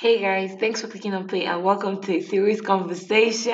[0.00, 3.52] Hey guys, thanks for clicking on play and welcome to a series conversation.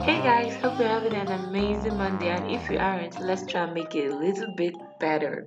[0.00, 3.74] Hey guys, hope you're having an amazing Monday and if you aren't, let's try and
[3.74, 5.46] make it a little bit better.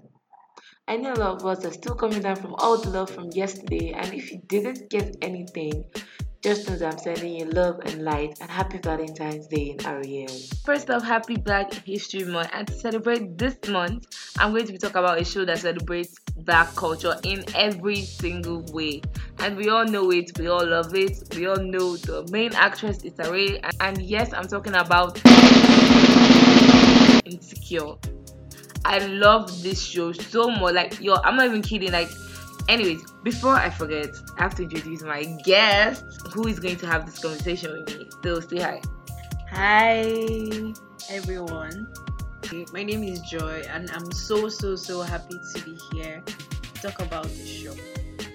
[0.90, 4.14] I know of us are still coming down from all the love from yesterday, and
[4.14, 5.84] if you didn't get anything,
[6.42, 10.32] just know that I'm sending you love and light and happy Valentine's Day in Ariel.
[10.64, 14.08] First off, happy Black History Month, and to celebrate this month,
[14.40, 18.64] I'm going to be talking about a show that celebrates black culture in every single
[18.72, 19.02] way.
[19.40, 23.04] And we all know it, we all love it, we all know the main actress
[23.04, 25.20] is Rae, and yes, I'm talking about
[27.26, 27.96] Insecure.
[28.88, 30.74] I love this show so much.
[30.74, 31.92] Like, yo, I'm not even kidding.
[31.92, 32.10] Like,
[32.70, 37.06] anyways, before I forget, I have to introduce my guest who is going to have
[37.06, 38.10] this conversation with me.
[38.24, 38.82] So, say hi.
[39.52, 40.74] Hi
[41.10, 41.88] everyone.
[42.72, 47.02] My name is Joy and I'm so so so happy to be here to talk
[47.02, 47.74] about the show.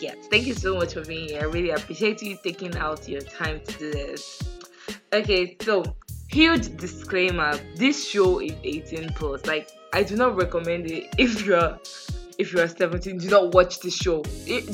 [0.01, 1.41] Yes, thank you so much for being here.
[1.41, 4.43] I really appreciate you taking out your time to do this.
[5.15, 5.83] Okay, so
[6.29, 9.47] huge disclaimer this show is 18 plus.
[9.47, 11.79] Like, I do not recommend it if you're
[12.39, 14.23] if you are 17 do not watch the show.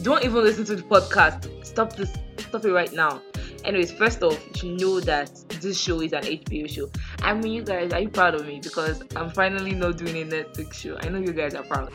[0.02, 1.66] Don't even listen to the podcast.
[1.66, 3.20] Stop this stop it right now.
[3.64, 6.88] Anyways first off you should know that this show is an hbo show.
[7.20, 8.60] I mean you guys are you proud of me?
[8.62, 10.96] Because i'm finally not doing a netflix show.
[11.00, 11.92] I know you guys are proud.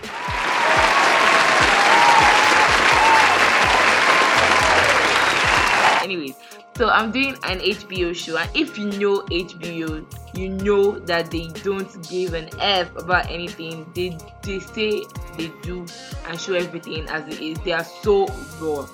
[6.04, 6.36] Anyways
[6.76, 11.48] so i'm doing an hbo show and if you know hbo you know that they
[11.64, 13.86] don't give an f about anything.
[13.94, 15.04] They they say
[15.38, 15.86] they do
[16.28, 17.58] and show everything as it is.
[17.60, 18.28] They are so
[18.60, 18.88] raw.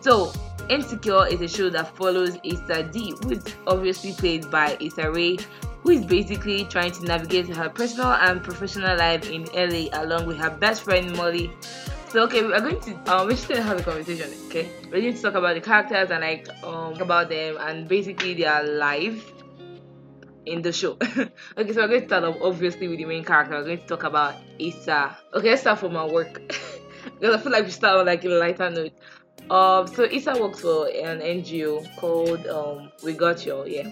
[0.00, 0.32] So
[0.68, 5.38] insecure is a show that follows Issa Dee who is obviously played by Issa Rae
[5.82, 10.38] who is basically trying to navigate her personal and professional life in LA along with
[10.38, 11.52] her best friend Molly
[12.12, 14.68] so okay, we are going to um we're just gonna have a conversation, okay?
[14.90, 18.62] We're going to talk about the characters and like um about them and basically their
[18.62, 19.32] life
[20.44, 20.92] in the show.
[21.56, 23.54] okay, so we're going to start off obviously with the main character.
[23.54, 25.16] We're going to talk about Issa.
[25.32, 26.34] Okay, let's start from our work.
[27.18, 28.92] because I feel like we start on like a lighter note.
[29.50, 33.90] Um so Issa works for an NGO called um We Got You, yeah.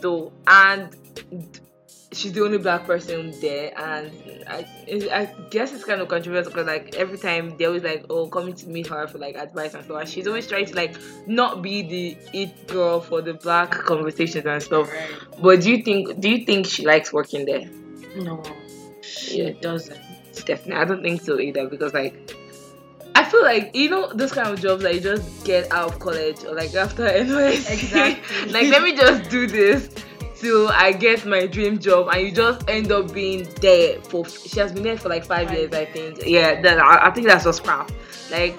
[0.00, 0.94] So and
[2.10, 4.10] she's the only black person there and
[4.48, 4.66] I,
[5.12, 8.54] I guess it's kind of controversial because like every time they always like oh coming
[8.54, 11.60] to meet her for like advice and stuff and she's always trying to like not
[11.60, 15.10] be the it girl for the black conversations and stuff Right.
[15.42, 17.68] but do you think do you think she likes working there
[18.16, 18.42] No,
[19.02, 19.50] she Yeah.
[19.60, 20.00] doesn't.
[20.46, 22.34] definitely i don't think so either because like
[23.14, 25.98] I feel like you know those kind of jobs that you just get out of
[25.98, 27.72] college or like after NYSC.
[27.72, 28.52] Exactly.
[28.52, 29.88] like let me just do this
[30.40, 34.26] till I get my dream job, and you just end up being there for.
[34.28, 36.20] She has been there for like five, Five years, I think.
[36.24, 37.90] Yeah, that I, I think that's just crap.
[38.30, 38.56] Like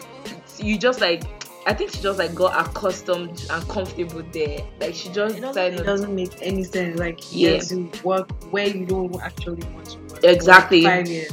[0.57, 1.23] you just like.
[1.67, 4.59] I think she just like got accustomed and comfortable there.
[4.79, 6.97] Like she just It doesn't, decided it doesn't make any sense.
[6.97, 7.59] Like Yeah.
[7.59, 10.23] to work where you don't actually want to work.
[10.23, 10.81] Exactly.
[10.81, 11.31] Like five years.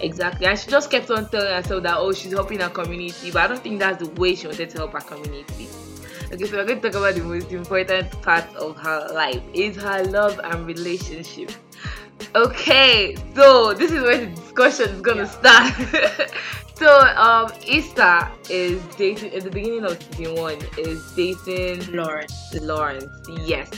[0.00, 0.46] Exactly.
[0.46, 3.30] And she just kept on telling herself that, oh, she's helping her community.
[3.30, 5.68] But I don't think that's the way she wanted to help her community.
[6.30, 9.76] Okay, so we're going to talk about the most important part of her life is
[9.76, 11.50] her love and relationship.
[12.34, 15.72] Okay, so this is where the discussion is gonna start.
[16.74, 22.26] so um Issa is dating in the beginning of season one is dating Lauren.
[22.60, 23.28] Lawrence.
[23.28, 23.70] Yes.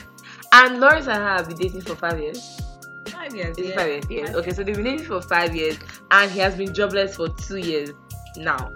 [0.53, 2.61] And Lawrence and her have been dating for five years.
[3.07, 3.57] Five years.
[3.59, 3.77] Yeah.
[3.77, 4.05] five years?
[4.11, 4.35] Yes.
[4.35, 5.79] Okay, so they've been dating for five years,
[6.11, 7.91] and he has been jobless for two years
[8.37, 8.73] now.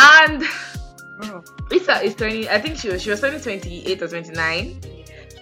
[0.00, 0.44] And
[1.22, 2.48] Oh, Lisa is turning.
[2.48, 4.80] I think she was she was turning twenty eight or twenty nine.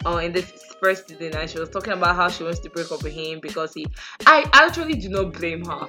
[0.04, 2.70] Oh, uh, in this first season, and she was talking about how she wants to
[2.70, 3.86] break up with him because he.
[4.26, 5.86] I actually do not blame her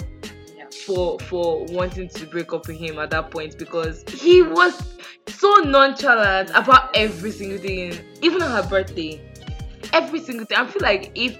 [0.58, 0.66] Yeah.
[0.86, 4.82] for for wanting to break up with him at that point because he was
[5.28, 9.22] so nonchalant about every single thing, even on her birthday.
[9.94, 10.58] Every single thing.
[10.58, 11.38] I feel like if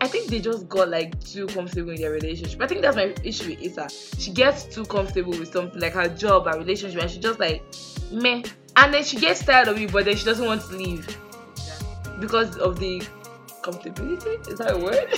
[0.00, 2.62] I think they just got like too comfortable in their relationship.
[2.62, 3.88] I think that's my issue with Issa.
[4.18, 7.62] She gets too comfortable with something like her job, her relationship, and she just like
[8.10, 8.42] meh.
[8.76, 11.18] And then she gets tired of it, but then she doesn't want to leave
[12.20, 13.00] because of the
[13.62, 14.48] comfortability.
[14.48, 15.08] Is that a word?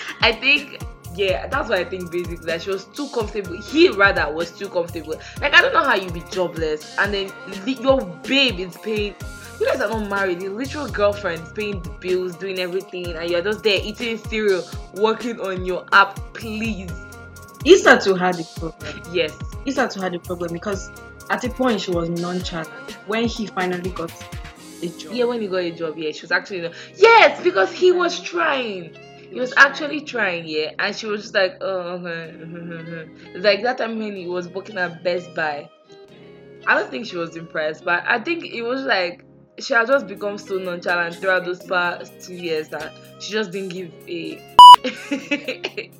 [0.20, 0.82] I think
[1.14, 3.60] yeah, that's what I think basically that she was too comfortable.
[3.60, 5.14] He rather was too comfortable.
[5.40, 7.32] Like I don't know how you be jobless and then
[7.66, 9.14] your babe is paying.
[9.60, 10.40] You guys are not married.
[10.40, 14.64] Your literal girlfriend is paying the bills, doing everything, and you're just there eating cereal,
[14.94, 16.16] working on your app.
[16.32, 16.90] Please,
[17.66, 19.02] Issa too had the problem.
[19.12, 19.36] yes,
[19.66, 20.90] Issa too had the problem because
[21.28, 22.68] at a point she was nonchalant
[23.06, 24.10] when he finally got
[24.82, 25.12] a job.
[25.12, 28.96] Yeah, when he got a job, yeah, she was actually yes because he was trying.
[29.30, 31.96] He was actually trying, yeah, and she was just like, oh,
[33.34, 35.68] like that time when he was working at Best Buy.
[36.66, 39.24] I don't think she was impressed, but I think it was like
[39.60, 43.70] she had just become so nonchalant throughout those past two years that she just didn't
[43.70, 44.40] give a.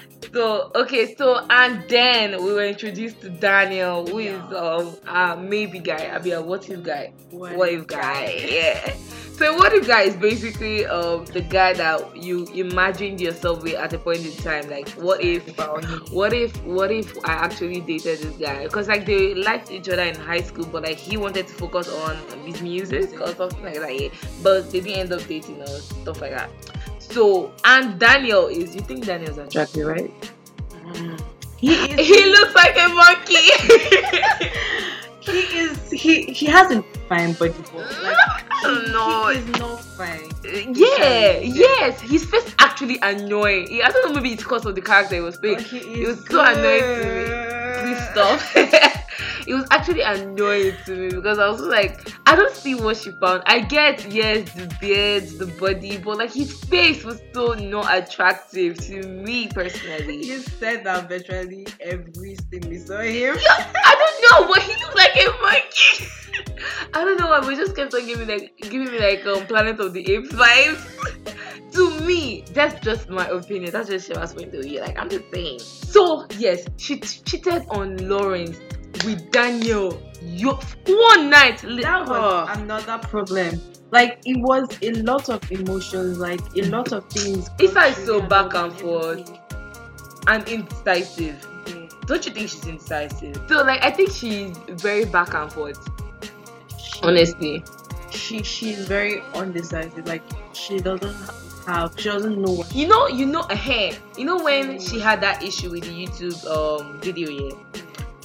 [0.32, 5.78] so okay, so and then we were introduced to Daniel, who is um uh maybe
[5.78, 8.96] guy, I mean a what if guy, What what if if guy, yeah.
[9.38, 13.92] So what if guy is basically um the guy that you imagined yourself with at
[13.92, 15.46] a point in time, like what if
[16.12, 18.64] what if what if I actually dated this guy?
[18.64, 21.88] Because like they liked each other in high school, but like he wanted to focus
[21.88, 24.00] on his music or something like that.
[24.00, 24.08] Yeah.
[24.42, 26.50] But they didn't end up dating or stuff like that.
[27.10, 30.32] So and Daniel is you think Daniel's attractive, right?
[30.84, 31.20] Mm.
[31.56, 32.06] He is.
[32.08, 33.34] He looks like a monkey.
[35.20, 35.90] he is.
[35.90, 38.16] He he has a fine body, but like
[38.50, 40.30] I don't he is not fine.
[40.74, 43.80] Yeah, yes, his face actually annoying.
[43.82, 45.56] I don't know, maybe it's because of the character he was playing.
[45.56, 47.24] But he It is was so annoying to me.
[47.82, 49.04] Please stop.
[49.46, 53.10] it was actually annoying to me because I was like, I don't see what she
[53.20, 53.42] found.
[53.46, 58.78] I get yes, the beard, the body, but like his face was so not attractive
[58.86, 60.24] to me personally.
[60.24, 63.36] You said that virtually every scene we saw him.
[63.38, 66.06] I don't know, but he looked like a monkey.
[66.94, 69.24] I don't know why, but he just kept on giving me like giving me like
[69.26, 71.72] um Planet of the Apes vibes.
[71.72, 73.72] to me, that's just my opinion.
[73.72, 74.80] That's just Sewa's point of view.
[74.80, 75.58] Like I'm just saying.
[75.60, 78.58] So yes, she t- cheated on Lawrence
[79.04, 80.02] with Daniel.
[80.22, 80.54] Yo,
[80.86, 81.58] one night.
[81.62, 82.46] That was Oh.
[82.60, 83.60] another problem.
[83.90, 87.48] Like it was a lot of emotions, like a lot of things.
[87.60, 89.30] Issa is so back and forth.
[90.26, 91.46] and indecisive.
[91.66, 91.86] Yeah.
[92.06, 93.40] Don't you think she's indecisive?
[93.48, 95.78] So like I think she's very back and forth.
[97.02, 97.64] Honestly.
[98.10, 100.06] she she's very undecisive.
[100.06, 101.14] Like she doesn't
[101.66, 102.74] have, she doesn't know what.
[102.74, 104.90] You know, you know, hey, you know when mm.
[104.90, 107.56] she had that issue with the YouTube um video, yeah.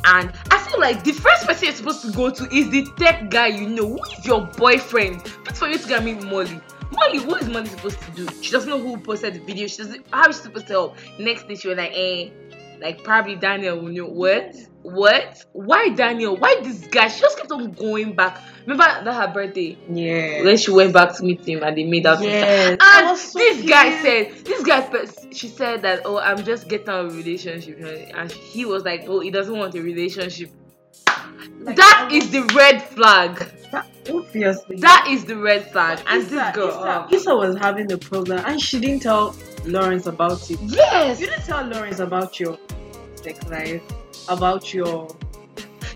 [0.06, 3.30] And I feel like the first person you're supposed to go to is the tech
[3.30, 3.88] guy you know.
[3.88, 5.28] Who is your boyfriend?
[5.28, 6.60] Fit for you to get me Molly.
[6.92, 8.28] Molly, what is Molly supposed to do?
[8.42, 9.68] She doesn't know who posted the video.
[9.68, 10.06] She doesn't.
[10.12, 10.98] How is she supposed to help?
[11.20, 12.30] Next thing she was like, eh,
[12.82, 14.06] like probably Daniel will know.
[14.06, 14.56] What?
[14.84, 15.46] What?
[15.54, 16.36] Why Daniel?
[16.38, 17.08] Why this guy?
[17.08, 18.42] She just kept on going back.
[18.66, 20.44] Remember that her birthday Yeah.
[20.44, 22.22] when she went back to meet him and they made out.
[22.22, 22.78] Yes.
[22.80, 27.06] And so this guy said, this guy, she said that, oh, I'm just getting out
[27.06, 27.80] of a relationship.
[28.14, 30.52] And he was like, oh, he doesn't want a relationship.
[31.60, 33.50] Like, that I is the red flag.
[33.72, 34.78] That, obviously.
[34.78, 36.00] That is the red flag.
[36.08, 36.70] And Issa, this girl.
[36.70, 37.16] Issa, oh.
[37.16, 39.36] Issa was having the problem, and she didn't tell
[39.66, 40.60] Lawrence about it.
[40.62, 41.20] Yes.
[41.20, 42.58] You didn't tell Lawrence about your
[43.16, 43.82] sex life,
[44.28, 45.08] about your.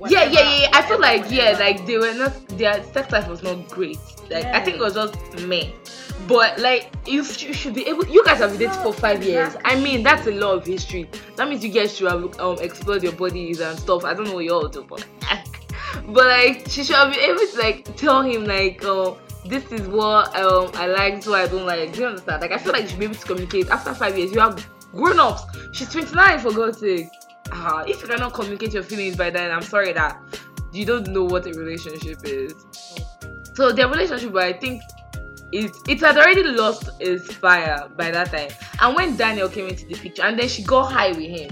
[0.07, 0.69] Yeah, yeah, yeah, yeah.
[0.74, 3.97] I feel whatever, like yeah, like they were not their sex life was not great.
[4.29, 5.15] Like I think it was just
[5.45, 5.74] me.
[6.27, 8.06] But like you, you should be able.
[8.07, 9.56] You guys have been dating for five years.
[9.65, 11.09] I mean that's a lot of history.
[11.35, 14.03] That means you guys should have um explored your bodies and stuff.
[14.03, 15.06] I don't know what you all do, but
[16.07, 19.88] but like she should have been able to like tell him like oh this is
[19.88, 21.94] what um I like, this is what I don't like.
[21.94, 22.41] Do you understand?
[22.41, 24.31] Like I feel like you should be able to communicate after five years.
[24.31, 25.44] You have grown ups.
[25.71, 27.07] She's 29 for God's sake.
[27.52, 30.22] Ah, if you cannot communicate your feelings by then, I'm sorry that
[30.74, 32.54] you don't know what a relationship is.
[33.54, 34.82] So their relationship, I think,
[35.51, 38.50] it it had already lost its fire by that time.
[38.82, 41.50] And when Daniel came into the picture, and then she got high with him,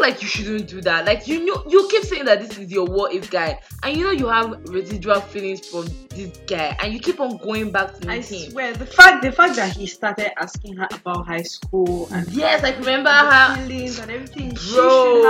[0.00, 1.06] like you shouldn't do that.
[1.06, 4.04] Like you know, you keep saying that this is your what if guy, and you
[4.04, 8.08] know you have residual feelings from this guy, and you keep on going back to
[8.10, 8.20] I him.
[8.20, 12.28] I swear, the fact the fact that he started asking her about high school and
[12.30, 13.56] Yes, like remember her.
[13.56, 15.20] feelings and everything, she have Bro,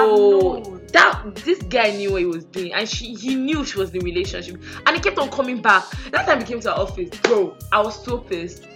[0.62, 0.87] known.
[0.93, 4.00] that this guy knew what he was doing, and she he knew she was in
[4.00, 5.85] a relationship, and he kept on coming back.
[6.11, 7.57] That time he came to our office, bro.
[7.73, 8.67] I was so pissed.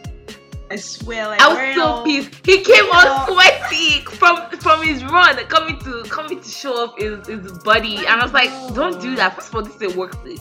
[0.71, 2.45] I swear, like I was so all- pissed.
[2.47, 7.27] He came all sweaty from from his run, coming to coming to show off his,
[7.27, 9.35] his body, and I was like, don't do that.
[9.37, 10.41] First of all, this is a workplace.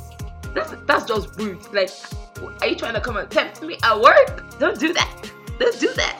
[0.54, 1.62] That's that's just rude.
[1.74, 1.90] Like,
[2.62, 4.58] are you trying to come and tempt me at work?
[4.60, 5.32] Don't do that.
[5.60, 6.20] Don't do that.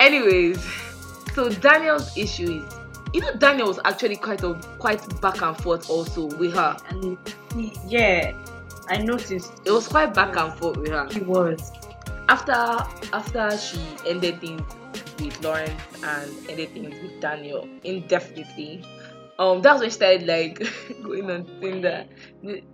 [0.00, 0.62] Anyways,
[1.34, 2.74] so Daniel's issue is,
[3.14, 6.76] you know, Daniel was actually quite a quite back and forth also with her.
[6.90, 7.16] and
[7.88, 8.32] yeah,
[8.88, 11.06] I noticed It was quite back and forth with her.
[11.10, 11.72] he was.
[12.28, 14.62] After after she ended things
[15.18, 18.84] with Lawrence and ended things with Daniel indefinitely,
[19.38, 20.58] um, that's when she started like
[21.02, 22.06] going on Tinder.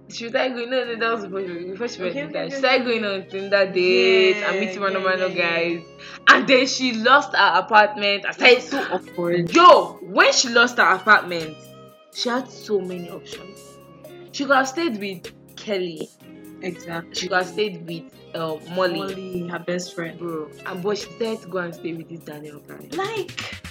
[0.08, 2.50] She started going no, no, that was before she, before she went Okay, Tinder.
[2.50, 5.74] She started going on Tinder dates and Yeah, meeting random yeah, random yeah, yeah.
[5.78, 5.86] guys,
[6.28, 8.24] and then she lost her apartment.
[8.26, 9.54] I started It's so awkward.
[9.54, 11.56] Yo, when she lost her apartment,
[12.14, 13.78] she had so many options.
[14.32, 15.22] She could have stayed with
[15.56, 16.08] Kelly.
[16.62, 17.14] Exactly.
[17.14, 18.04] She could have stayed with
[18.34, 18.98] uh, Molly.
[19.00, 20.18] Molly, her best friend.
[20.18, 22.86] Bro, and but she decided to go and stay with this Daniel guy.
[22.92, 23.62] Like,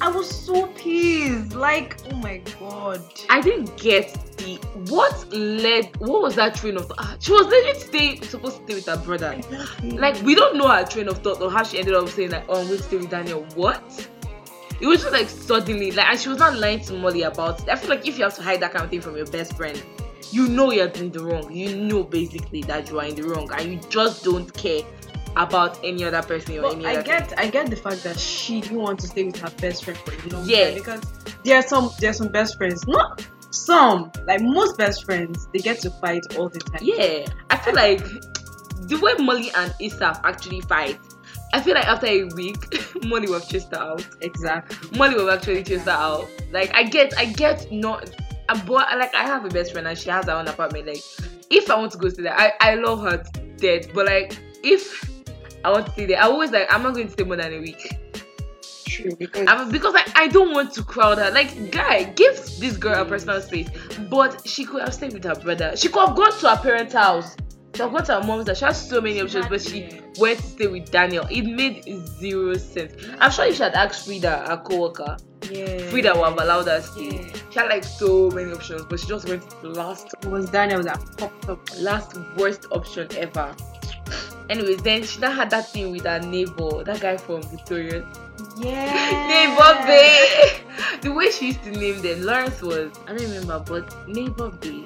[0.00, 1.54] I was so pissed.
[1.54, 3.00] Like, oh my god.
[3.30, 4.56] I didn't get the
[4.90, 5.94] what led.
[6.00, 6.96] What was that train of thought?
[6.98, 9.32] Ah, She was legit stay supposed to stay with her brother.
[9.32, 9.90] Exactly.
[9.90, 12.44] Like we don't know her train of thought or how she ended up saying like,
[12.48, 14.08] "Oh, I'm going to stay with Daniel." What?
[14.80, 17.68] It was just like suddenly, like, and she was not lying to Molly about it.
[17.68, 19.56] I feel like if you have to hide that kind of thing from your best
[19.56, 19.80] friend,
[20.32, 21.52] you know you're doing the wrong.
[21.52, 24.82] You know basically that you are in the wrong, and you just don't care
[25.36, 27.02] about any other person or But any I other.
[27.04, 29.98] get, I get the fact that she didn't want to stay with her best friend
[30.00, 30.64] for a long Yeah.
[30.66, 31.00] time because
[31.44, 35.58] there are some, there are some best friends, not some, like most best friends, they
[35.60, 36.80] get to fight all the time.
[36.82, 38.00] Yeah, I feel like
[38.88, 40.98] the way Molly and Isaf actually fight.
[41.54, 42.56] I feel like after a week,
[43.04, 44.06] Molly will have chased her out.
[44.20, 44.98] exactly.
[44.98, 46.28] Molly will actually chase her out.
[46.50, 48.10] Like I get, I get not,
[48.48, 50.86] but like I have a best friend and she has her own apartment.
[50.86, 51.02] Like
[51.50, 53.92] if I want to go stay there, I I love her to death.
[53.94, 55.10] But like if
[55.64, 57.52] I want to stay there, I always like I'm not going to stay more than
[57.52, 57.98] a week.
[58.86, 61.30] True because I'm, because like I don't want to crowd her.
[61.30, 63.68] Like guy, give this girl a personal space.
[64.10, 65.76] But she could have stayed with her brother.
[65.76, 67.36] She could have gone to her parents' house.
[67.74, 68.58] She could have gone to her mom's house.
[68.58, 71.26] She has so many options, but she went to stay with Daniel.
[71.30, 71.84] It made
[72.18, 72.92] zero sense.
[73.18, 75.16] I'm sure you had asked Frida, her co-worker.
[75.50, 77.26] Yeah, Frida would have allowed her stay.
[77.28, 77.36] Yeah.
[77.50, 80.50] She had like so many options, but she just went to the last It was
[80.50, 81.60] Daniel that popped up.
[81.78, 83.54] last worst option ever.
[84.50, 88.04] Anyways, then she now had that thing with her neighbor, that guy from Victorious.
[88.58, 90.98] Yeah, Neighbor Bae.
[91.00, 94.84] The way she used to name them, Lawrence was I don't remember, but Neighbor Bae.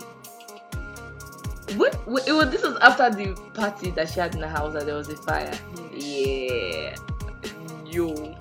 [1.77, 4.73] What, what it was this was after the party that she had in the house
[4.75, 5.53] that there was a fire.
[5.93, 6.95] Yeah.
[7.85, 8.37] Yo.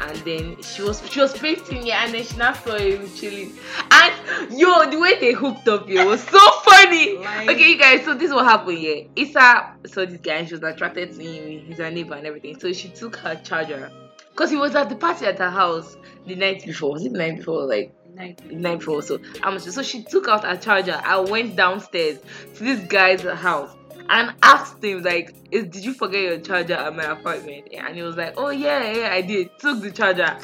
[0.00, 3.52] And then she was she was painting yeah, and then she now saw him chilling.
[3.90, 7.18] And yo, the way they hooked up here was so funny.
[7.18, 9.06] Like- okay, you guys, so this is what happened here.
[9.16, 12.58] Issa saw this guy and she was attracted to him, he's her neighbor and everything.
[12.58, 13.90] So she took her charger.
[14.30, 15.96] Because he was at the party at her house
[16.26, 16.92] the night before.
[16.92, 17.64] Was it the night before?
[17.66, 18.44] Like Night.
[18.50, 19.02] night before.
[19.02, 21.00] So um, so she took out her charger.
[21.04, 22.18] I went downstairs
[22.56, 23.74] to this guy's house
[24.08, 28.02] and asked him like, "Is did you forget your charger at my apartment?" And he
[28.02, 30.36] was like, "Oh yeah, yeah, I did." Took the charger,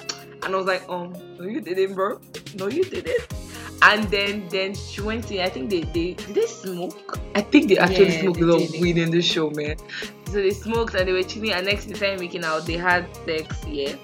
[0.43, 2.21] and I was like, "Um, no, you didn't, bro.
[2.55, 3.27] No, you didn't."
[3.83, 5.41] And then then she went in.
[5.41, 7.19] I think they they did they smoke.
[7.35, 9.77] I think they actually Yeah, smoked a lot of weed in the show, man.
[10.27, 11.53] So they smoked and they were chilling.
[11.53, 13.95] And next time making out, they had sex, yeah.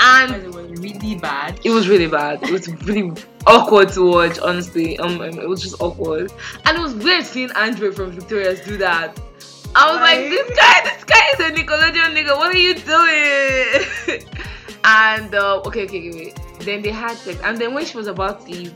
[0.00, 1.58] And it was really bad.
[1.64, 2.42] it was really bad.
[2.42, 3.12] It was really
[3.46, 4.98] awkward to watch, honestly.
[4.98, 6.32] Um, um, it was just awkward,
[6.64, 9.18] and it was weird seeing Andre from Victorious do that.
[9.74, 10.30] I was like, Right.
[10.30, 12.36] this guy, this guy is a Nickelodeon nigga.
[12.36, 14.22] What are you doing?
[14.84, 16.40] and uh, okay, okay, okay, wait.
[16.60, 18.72] Then they had sex, and then when she was about to leave,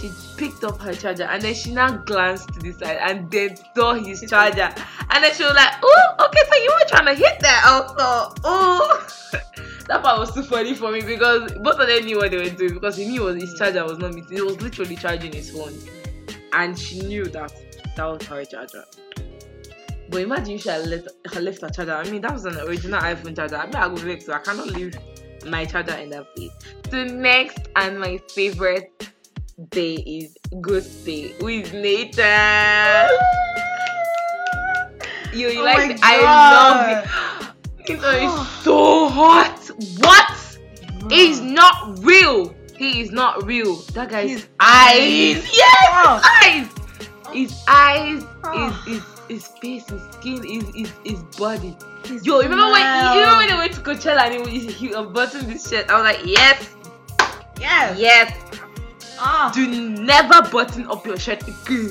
[0.00, 3.56] she picked up her charger, and then she now glanced to the side, and then
[3.74, 4.72] saw his charger,
[5.10, 8.34] and then she was like, "Oh, okay, so you were trying to hit that also,
[8.44, 9.06] oh."
[9.86, 12.48] that part was too funny for me because both of them knew what they were
[12.48, 14.36] doing because he knew was his charger was not meeting.
[14.36, 15.74] He was literally charging his phone,
[16.52, 17.52] and she knew that
[17.96, 18.84] that was her charger.
[20.10, 21.94] But imagine if she had left, had left her charger.
[21.94, 23.56] I mean, that was an original iPhone charger.
[23.56, 24.96] I mean, I go vex, so I cannot leave
[25.46, 26.52] my charger in that place.
[26.90, 29.10] So next and my favorite
[29.70, 33.08] day is Ghost Bae with Nathan.
[35.32, 35.98] Yo, you Oh like?
[36.02, 37.10] I love it.
[37.86, 39.63] It's so hot.
[39.98, 40.58] What?
[41.10, 42.54] He's not real.
[42.76, 43.76] He is not real.
[43.94, 45.48] That guy's His eyes.
[45.54, 46.16] Yes, Oh.
[46.16, 46.68] his eyes.
[47.34, 48.22] His eyes.
[48.44, 48.82] Oh.
[48.86, 51.76] His, his his face, his skin, his his, his body.
[52.04, 53.14] His Yo, remember when smile.
[53.14, 55.88] you remember when they went to Coachella and he, he unbuttoned this shirt?
[55.88, 56.68] I was like, yes,
[57.60, 57.98] Yes.
[57.98, 58.60] yes.
[59.18, 59.50] Ah.
[59.54, 61.90] Do never button up your shirt again.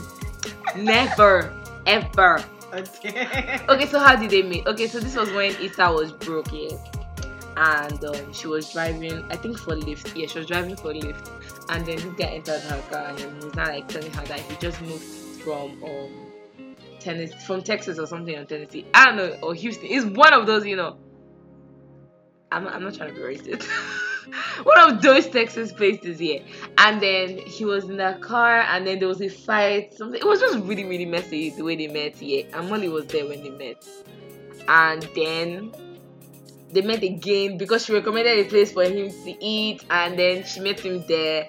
[0.76, 1.54] never,
[1.88, 2.44] ever.
[2.74, 3.60] Okay.
[3.70, 4.66] Okay, so how did they meet?
[4.68, 6.76] Okay, so this was when Issa was broke, yeah.
[7.56, 10.16] And um, she was driving, I think for Lyft.
[10.16, 11.30] Yeah, she was driving for Lyft.
[11.70, 14.56] And then this guy entered her car and he's not like telling her that he
[14.58, 15.04] just moved
[15.44, 16.34] from um
[17.00, 18.86] Tennessee, from Texas or something in Tennessee.
[18.94, 19.86] I don't know, or Houston.
[19.90, 20.98] It's one of those, you know.
[22.52, 23.68] I'm, I'm not trying to be racist.
[24.64, 26.40] one of those Texas places, yeah.
[26.78, 29.94] And then he was in that car, and then there was a fight.
[29.94, 30.20] Something.
[30.20, 32.44] It was just really, really messy the way they met, yeah.
[32.54, 33.86] And Molly was there when they met,
[34.68, 35.72] and then
[36.74, 40.60] they met again because she recommended a place for him to eat, and then she
[40.60, 41.48] met him there.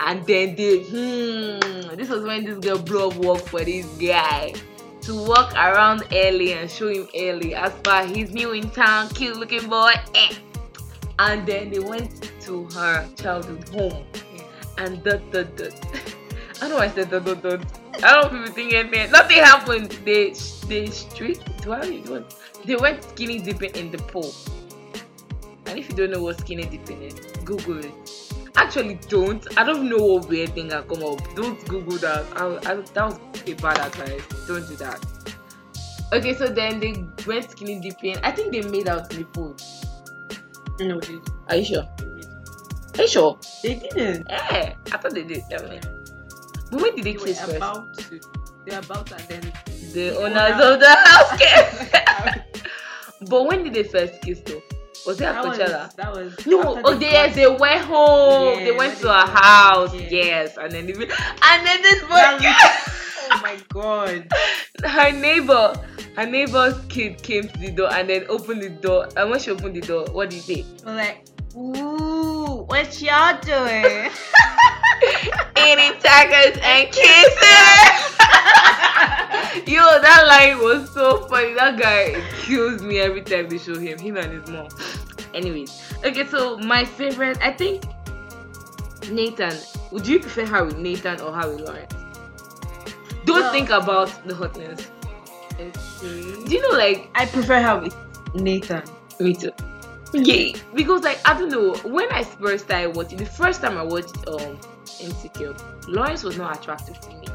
[0.00, 4.54] And then they, hmm, this was when this girl blew up work for this guy
[5.02, 9.36] to walk around early and show him early as per he's new in town, cute
[9.36, 9.92] looking boy.
[10.14, 10.34] Eh.
[11.18, 14.04] And then they went to her childhood home.
[14.78, 15.72] and dot dot dot.
[16.60, 17.60] I don't know I said dot dot dot.
[18.02, 19.10] I don't know people think anything.
[19.10, 19.90] Nothing happened.
[20.04, 20.34] They
[20.66, 21.38] they street.
[21.64, 22.24] Why doing?
[22.64, 24.34] They went skinny dipping in the pool.
[25.74, 27.14] And if you don't know what skinny dipping is,
[27.44, 27.92] Google it.
[28.54, 29.44] Actually, don't.
[29.58, 31.18] I don't know what weird thing can come up.
[31.34, 32.24] Don't Google that.
[32.36, 34.22] I, I, that was a bad advice.
[34.46, 35.04] Don't do that.
[36.12, 38.16] Okay, so then they went skinny dipping.
[38.22, 39.56] I think they made out in the pool.
[40.78, 41.82] No, they, Are you sure?
[41.82, 43.36] Are you sure?
[43.64, 44.26] they didn't.
[44.30, 45.42] Yeah, I thought they did.
[45.50, 45.80] Me.
[46.70, 47.56] But when did they They were kiss first?
[47.56, 48.20] about to.
[48.64, 49.52] They were about to, and then
[49.92, 53.28] the the owners owner- of the house kiss.
[53.28, 54.62] but when did they first kiss though?
[55.06, 55.94] Was it at that was Coachella?
[55.96, 58.58] that was No, oh they yes, they went home.
[58.58, 59.94] Yeah, they went to a house.
[59.94, 60.08] yeah.
[60.10, 62.08] Yes, and then they, and then this boy,
[63.30, 64.28] Oh my god.
[64.84, 65.74] her neighbor,
[66.16, 69.08] her neighbor's kid came to the door and then opened the door.
[69.16, 70.64] And when she opened the door, what did you say?
[70.84, 71.24] Like,
[71.56, 74.10] ooh, what y'all doing?
[75.66, 78.00] Eating tacos and kissing.
[79.74, 81.54] Yo, that line was so funny.
[81.54, 83.98] That guy kills me every time they show him.
[83.98, 84.68] Him and his mom.
[85.32, 85.72] Anyways,
[86.04, 86.26] okay.
[86.26, 87.84] So my favorite, I think,
[89.10, 89.56] Nathan.
[89.92, 91.94] Would you prefer her with Nathan or her with Lawrence?
[93.24, 94.86] Don't Well- think about the hotness.
[95.54, 95.70] Okay.
[96.02, 97.94] Do you know, like, I prefer her with
[98.34, 98.82] Nathan.
[99.20, 99.52] me too.
[100.14, 101.74] Yeah, because like I don't know.
[101.88, 104.60] When I first started watching, the first time I watched um
[105.00, 105.54] Insecure,
[105.88, 107.26] Lawrence was not attractive to me.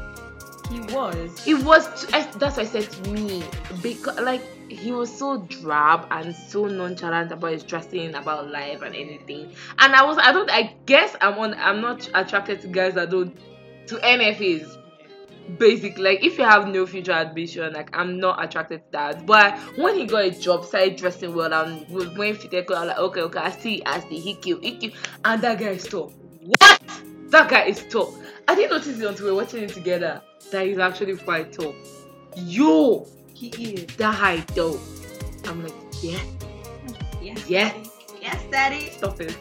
[0.70, 1.46] He was.
[1.46, 2.06] It was.
[2.12, 3.42] I, that's why I said to me
[3.82, 8.94] because like he was so drab and so nonchalant about his dressing, about life and
[8.94, 9.52] anything.
[9.78, 10.16] And I was.
[10.18, 10.50] I don't.
[10.50, 11.54] I guess I'm on.
[11.54, 13.36] I'm not attracted to guys that don't
[13.88, 14.79] to NFAs.
[15.58, 19.26] Basic like if you have no future ambition, like I'm not attracted to that.
[19.26, 23.20] But when he got a job, started dressing well and fitted clothes, I'm like okay,
[23.22, 26.12] okay, I see, I see, he cute, he cute, and that guy is tall.
[26.42, 26.80] What?
[27.28, 28.14] That guy is tall.
[28.48, 31.74] I didn't notice it until we were watching it together that he's actually quite tall.
[32.36, 33.96] Yo, He is.
[33.96, 34.78] that height though.
[35.46, 36.18] I'm like, yeah,
[37.22, 37.48] Yes.
[37.48, 37.72] Yeah.
[37.72, 37.90] Daddy.
[38.20, 38.90] Yes, daddy.
[38.90, 39.36] stop it.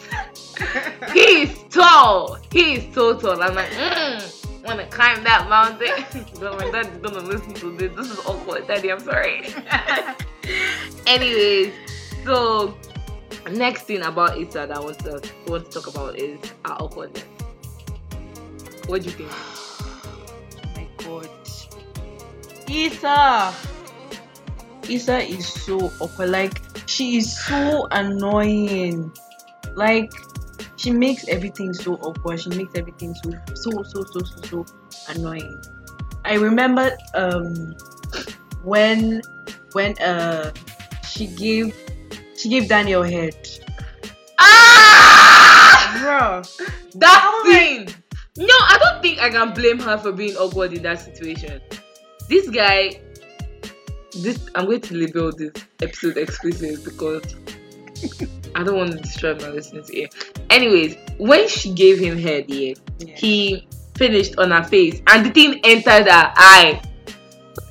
[1.13, 2.38] He's tall.
[2.52, 3.41] He's so tall.
[3.41, 6.26] I'm like, mm, wanna climb that mountain?
[6.39, 7.95] but my dad is gonna listen to this.
[7.95, 8.91] This is awkward, daddy.
[8.91, 9.54] I'm sorry.
[11.08, 11.74] Anyways,
[12.24, 12.78] so
[13.52, 17.24] next thing about Issa that I want to want to talk about is our awkwardness.
[18.88, 19.32] What do you think?
[20.76, 21.30] my god.
[22.69, 23.54] Issa.
[24.89, 26.30] Issa is so awkward.
[26.30, 29.12] Like she is so annoying.
[29.76, 30.12] Like
[30.80, 32.39] she makes everything so awkward.
[32.39, 34.65] She makes everything so so so so so so
[35.10, 35.62] annoying.
[36.24, 37.76] I remember um
[38.63, 39.22] when
[39.74, 40.52] when uh
[41.04, 41.76] she gave
[42.38, 43.36] she gave Daniel head.
[44.39, 46.00] Ah!
[46.00, 46.44] Bro.
[46.96, 47.89] That Oh thing.
[48.38, 51.60] No, I don't think I can blame her for being awkward in that situation.
[52.30, 53.02] This guy,
[54.22, 57.36] this I'm going to label this episode explicit because
[58.56, 60.08] I don't want to destroy my listeners here.
[60.50, 63.16] Anyways, when she gave him head, yeah, Yeah.
[63.16, 66.82] he finished on her face and the thing entered her eye.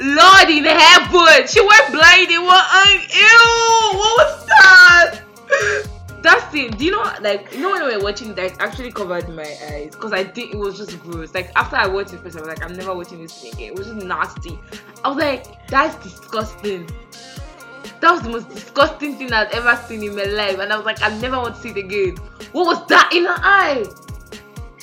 [0.01, 3.07] Lord in heaven, she went blind in one eye.
[3.12, 5.21] Ew, what was that?
[6.21, 9.29] That scene, do you know, like, you know when we were watching that, actually covered
[9.29, 11.33] my eyes because I think it was just gross.
[11.33, 13.69] Like, after I watched it first, I was like, I'm never watching this thing again.
[13.69, 14.59] It was just nasty.
[15.05, 16.91] I was like, that's disgusting.
[18.00, 20.87] That was the most disgusting thing I've ever seen in my life, and I was
[20.87, 22.16] like, I never want to see it again.
[22.52, 23.84] What was that in her eye?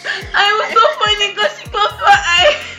[0.08, 2.62] It was so funny because she closed her eye.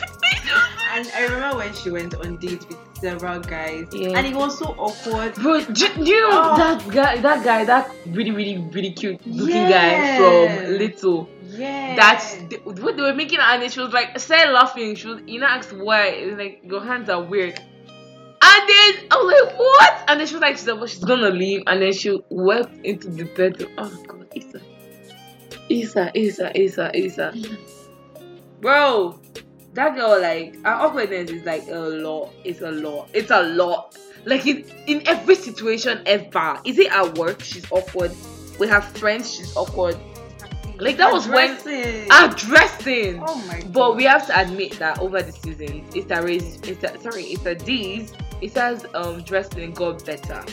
[0.93, 4.17] And I remember when she went on dates with several guys, Yeah.
[4.17, 5.35] and it was so awkward.
[5.35, 6.57] Bro, do, do you know Oh.
[6.57, 7.17] that guy?
[7.21, 10.17] That guy, that really, really, really cute looking guy Yeah.
[10.17, 11.29] from Little.
[11.43, 11.95] Yeah.
[11.97, 14.95] That's the- what they were making, and she was like, started laughing.
[14.95, 16.05] She was, you know, asked why.
[16.07, 17.59] It was like your hands are weird.
[18.49, 20.03] And then I was like, what?
[20.07, 23.09] And then she was like, she's, like, she's gonna leave, and then she wept into
[23.09, 23.71] the bedroom.
[23.77, 24.61] Oh God, Issa,
[25.69, 27.33] Issa, Issa, Issa, Issa,
[28.61, 29.19] bro.
[29.73, 32.33] That girl, like, her awkwardness is like a lot.
[32.43, 33.09] It's a lot.
[33.13, 33.95] It's a lot.
[34.25, 36.59] Like in, in every situation ever.
[36.65, 37.41] Is it at work?
[37.43, 38.11] She's awkward.
[38.59, 39.95] With her friends, she's awkward.
[40.79, 42.07] Like, that was when- Addressing.
[42.11, 43.23] Addressing.
[43.27, 43.73] Oh my god.
[43.73, 46.59] But we have to admit that over the season, Issa Rae's.
[46.63, 48.13] It's a, sorry, Issa Dee's.
[48.41, 50.43] It says um dressing got better.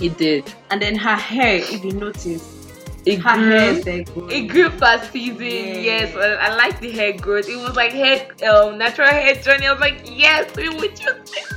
[0.00, 0.52] It did.
[0.70, 2.52] And then her hair, if you notice,
[3.06, 4.28] It her grew.
[4.28, 5.40] It grew past season.
[5.40, 5.78] Yeah.
[5.78, 7.48] Yes, I, I like the hair growth.
[7.48, 9.66] It was like hair, um, natural hair journey.
[9.66, 11.52] I was like, yes, we would this.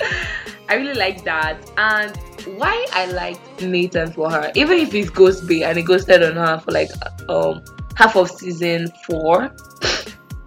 [0.68, 1.70] I really like that.
[1.76, 2.16] And
[2.58, 6.34] why I liked Nathan for her, even if it's ghost bae and he ghosted on
[6.34, 6.90] her for like
[7.28, 7.62] um
[7.94, 9.54] half of season four.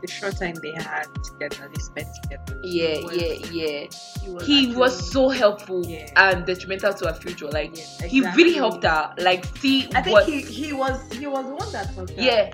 [0.06, 2.60] The short time they had together, they spent together.
[2.62, 3.88] Yeah, yeah, yeah.
[4.22, 6.12] He was, He was so helpful Yeah.
[6.16, 7.48] and detrimental to her future.
[7.48, 9.14] Like Yeah, he really helped her.
[9.18, 12.52] Like see I think what he, he was he was the one that was yeah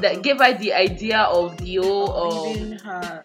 [0.00, 3.24] that gave her the idea of the whole um, leaving her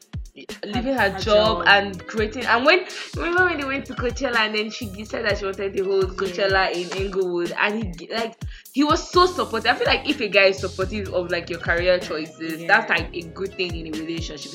[0.66, 1.64] leaving her, her job, job.
[1.68, 5.38] and creating and when remember when they went to Coachella and then she said that
[5.40, 8.36] she wanted the whole Coachella in Inglewood and he like
[8.74, 9.72] he was so supportive.
[9.72, 12.68] I feel like if a guy is supportive of like your career choices, Yeah.
[12.68, 14.52] that's like a good thing in a relationship.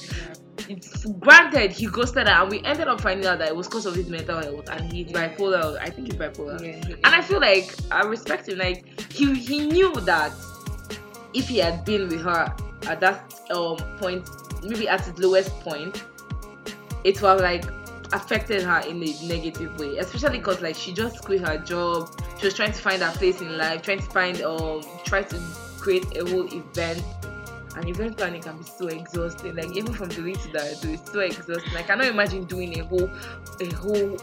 [0.69, 3.85] It's, granted, he ghosted her and we ended up finding out that it was because
[3.85, 5.29] of his mental health and he's Yeah.
[5.35, 5.77] bipolar.
[5.81, 6.61] I think he's bipolar.
[6.63, 8.59] Yeah, And I feel like I respect him.
[8.59, 10.33] Like he he knew that
[11.35, 12.55] if he had been with her
[12.87, 14.29] at that um point,
[14.63, 16.05] maybe at his lowest point,
[17.05, 17.65] it was like
[18.13, 19.99] affected her in a negative way.
[19.99, 22.11] Especially because like she just quit her job.
[22.39, 25.39] She was trying to find her place in life, trying to find um try to
[25.79, 27.03] create a whole event.
[27.75, 29.57] And event planning can be so exhausting.
[29.57, 31.75] Like even from the least that it's so exhausting.
[31.77, 33.11] I cannot imagine doing a whole
[33.61, 34.19] a whole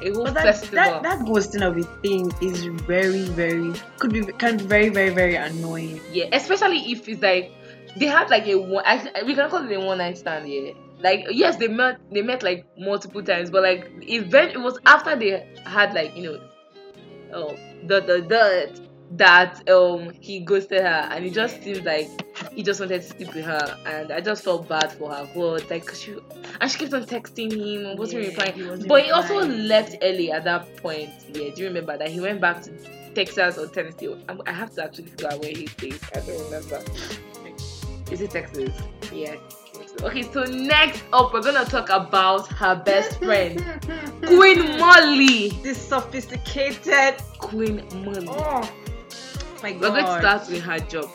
[0.00, 0.76] a whole But that, festival.
[0.76, 5.10] that that ghosting of a thing is very very could be can be very very
[5.10, 6.00] very annoying.
[6.10, 7.52] Yeah, especially if it's like
[7.96, 8.84] they had like a one.
[9.26, 10.48] We can call it a one night stand.
[10.48, 11.98] Yeah, like yes, they met.
[12.12, 14.52] They met like multiple times, but like event.
[14.52, 16.40] It was after they had like you know,
[17.32, 22.08] oh the the the that um he ghosted her, and it just seems like
[22.54, 25.28] he just wanted to sleep with her, and I just felt bad for her.
[25.34, 26.16] But like she
[26.60, 28.54] and she kept on texting him, and wasn't Yeah, replying.
[28.54, 31.10] he wasn't but he also left early at that point.
[31.32, 32.72] Yeah, do you remember that he went back to
[33.14, 34.08] Texas or Tennessee?
[34.28, 36.00] I'm- I have to actually figure out where he stays.
[36.14, 36.84] I don't remember.
[38.10, 38.70] Is it Texas?
[39.12, 39.36] Yeah.
[40.02, 43.62] Okay, so next up, we're gonna talk about her best friend,
[44.22, 45.48] Queen Molly.
[45.62, 47.16] This sophisticated.
[47.38, 48.28] Queen Molly.
[48.30, 48.70] Oh
[49.62, 49.80] my god.
[49.80, 51.10] We're going to start with her job.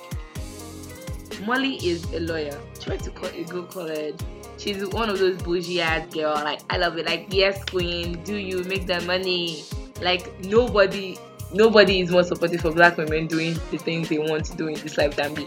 [1.46, 2.60] Molly is a lawyer.
[2.80, 4.20] She went to co- go college.
[4.58, 6.34] She's one of those bougie ass girl.
[6.34, 7.06] Like I love it.
[7.06, 9.64] Like yes, queen, do you make that money?
[10.02, 11.18] Like nobody,
[11.54, 14.76] nobody is more supportive for black women doing the things they want to do in
[14.76, 15.46] this life than me.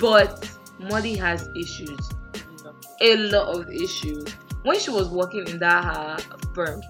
[0.00, 1.98] But Molly has issues,
[3.00, 4.28] a lot of issues.
[4.62, 6.16] When she was working in that her
[6.54, 6.82] firm,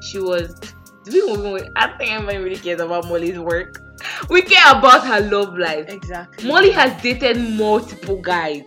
[0.00, 0.58] she was.
[1.06, 1.72] We even?
[1.76, 3.82] I think everybody really cares about Molly's work.
[4.28, 5.86] We care about her love life.
[5.88, 6.46] Exactly.
[6.48, 8.62] Molly has dated multiple guys.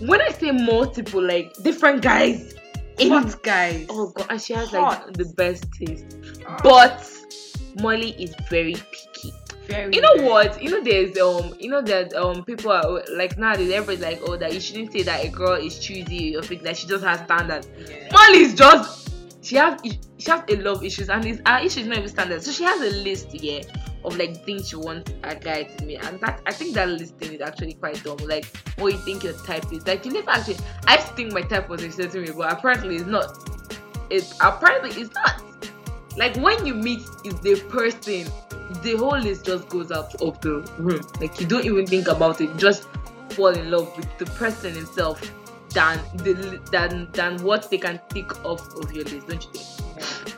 [0.00, 2.54] When I say multiple, like different guys.
[3.00, 3.86] Hot guys.
[3.90, 5.06] oh god, and she has Hot.
[5.06, 6.16] like the best taste.
[6.46, 6.60] Ah.
[6.62, 7.10] But
[7.80, 9.13] Molly is very picky.
[9.66, 10.62] Very, You know very- what?
[10.62, 14.36] You know there's um you know that um people are like nowadays everybody's like oh
[14.36, 17.20] that you shouldn't say that a girl is choosy or think that she just has
[17.20, 17.68] standards.
[17.88, 18.08] Yeah.
[18.12, 19.10] Molly is just
[19.42, 22.42] she has she has a lot of issues and it's, her issues not even standard.
[22.42, 23.62] So she has a list here
[24.04, 27.32] of like things she wants a guy to me, and that I think that listing
[27.32, 28.18] is actually quite dumb.
[28.18, 28.44] Like
[28.76, 29.86] what you think your type is.
[29.86, 30.58] Like you never actually.
[30.86, 33.34] I used to think my type was a certain way, but apparently it's not.
[34.10, 35.42] It apparently it's not.
[36.16, 38.30] Like when you meet is the person,
[38.82, 41.06] the whole list just goes out of the room.
[41.20, 42.56] Like you don't even think about it.
[42.56, 42.86] Just
[43.30, 45.20] fall in love with the person himself
[45.70, 50.36] than the than than what they can tick off of your list, don't you think?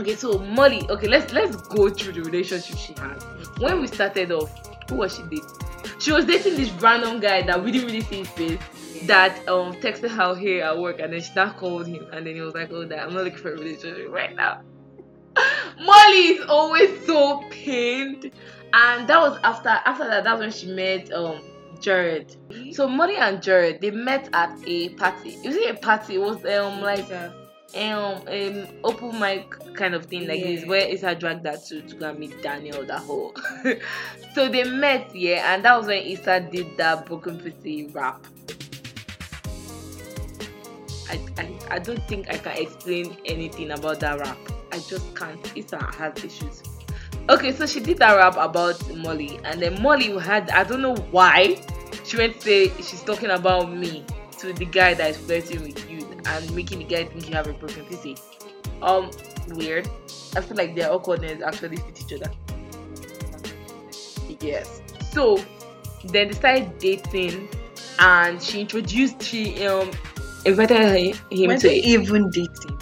[0.00, 3.22] Okay, so Molly, okay, let's let's go through the relationship she had.
[3.58, 4.50] When we started off,
[4.88, 5.48] who was she dating?
[6.00, 8.60] She was dating this random guy that we didn't really see his face.
[9.04, 12.34] That um texted her here at work and then she now called him and then
[12.34, 14.62] he was like, Oh that I'm not looking for a relationship right now.
[15.80, 18.30] Molly is always so pained.
[18.72, 21.40] And that was after after that, that's when she met um
[21.80, 22.36] Jared.
[22.72, 25.38] So Molly and Jared they met at a party.
[25.42, 27.10] It was a party, it was um like
[27.76, 31.96] um um open mic kind of thing like this where Issa dragged her to to
[31.96, 33.34] go and meet Daniel that whole
[34.34, 38.24] so they met yeah and that was when Issa did that broken pussy rap
[41.10, 44.38] I, I I don't think I can explain anything about that rap
[44.74, 46.62] I just can't Issa has issues
[47.30, 50.96] okay so she did that rap about Molly and then Molly had I don't know
[51.10, 51.60] why
[52.04, 54.04] she went to say she's talking about me
[54.38, 57.46] to the guy that is flirting with you and making the guy think you have
[57.46, 58.16] a broken pussy.
[58.82, 59.10] Um,
[59.48, 59.88] weird.
[60.36, 62.32] I feel like their awkwardness actually fit each other.
[64.40, 64.82] Yes.
[65.12, 65.36] So
[66.04, 67.48] then they started dating,
[67.98, 69.90] and she introduced she um
[70.44, 70.96] invited her,
[71.30, 71.72] him When to.
[71.72, 72.73] even dating.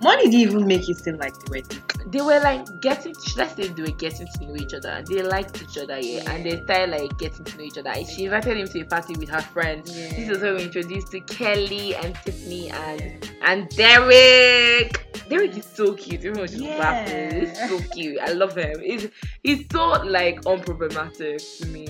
[0.00, 2.10] Molly didn't even make it seem like they were dating.
[2.10, 3.14] They were like getting.
[3.36, 5.02] Let's say they were getting to know each other.
[5.06, 7.92] They liked each other, yeah, and they started like getting to know each other.
[8.04, 9.94] She invited him to a party with her friends.
[9.96, 10.08] Yeah.
[10.14, 15.04] This is when we introduced to Kelly and Tiffany and and Derek.
[15.28, 16.22] Derek is so cute.
[16.22, 16.78] When she's Yeah.
[16.78, 18.18] laughing, he's so cute.
[18.20, 18.80] I love him.
[18.80, 19.08] He's
[19.42, 21.88] he's so like unproblematic to me.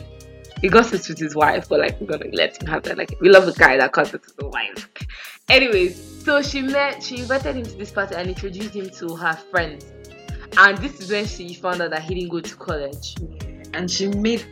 [0.60, 2.98] He gossips with his wife, but like we're gonna let him have that.
[2.98, 4.88] Like we love the guy that gossips with his wife.
[5.48, 9.34] Anyways, so she met, she invited him to this party and introduced him to her
[9.50, 9.86] friends.
[10.56, 13.14] And this is when she found out that he didn't go to college.
[13.74, 14.44] and she made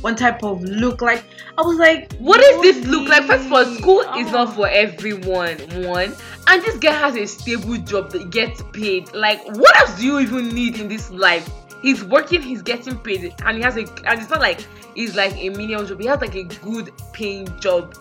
[0.00, 1.24] one type of look like
[1.58, 3.24] I was like, What is this look like?
[3.24, 3.78] First of all, "Really?
[3.78, 5.56] school is Oh." not for everyone.
[5.86, 6.14] One,
[6.46, 9.12] and this guy has a stable job that gets paid.
[9.14, 11.48] Like, what else do you even need in this life?
[11.84, 15.36] He's working, he's getting paid, and he has a, and it's not like he's like
[15.36, 16.00] a menial job.
[16.00, 17.94] He has like a good paying job,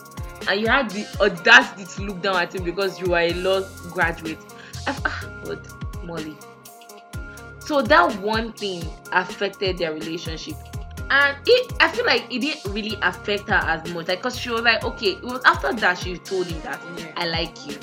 [0.48, 3.60] and you had the audacity to look down at him because you are a law
[3.92, 4.40] graduate.
[4.88, 5.68] I've, ah, God,
[6.06, 6.38] Molly.
[7.60, 10.56] So that one thing affected their relationship
[11.10, 14.50] and it i feel like it didn't really affect her as much like because she
[14.50, 17.12] was like okay it was after that she told him that Yeah.
[17.18, 17.74] i like you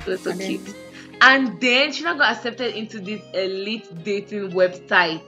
[0.00, 0.76] it was so And then- cute
[1.20, 5.22] and then she now got accepted into this elite dating website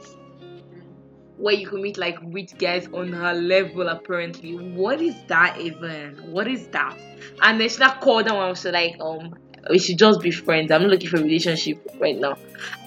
[1.36, 4.54] where you can meet like rich guys on her level apparently.
[4.74, 6.16] What is that even?
[6.32, 6.96] What is that?
[7.42, 9.34] And then she now called them and was like um
[9.70, 10.70] we should just be friends.
[10.70, 12.36] I'm not looking for a relationship right now.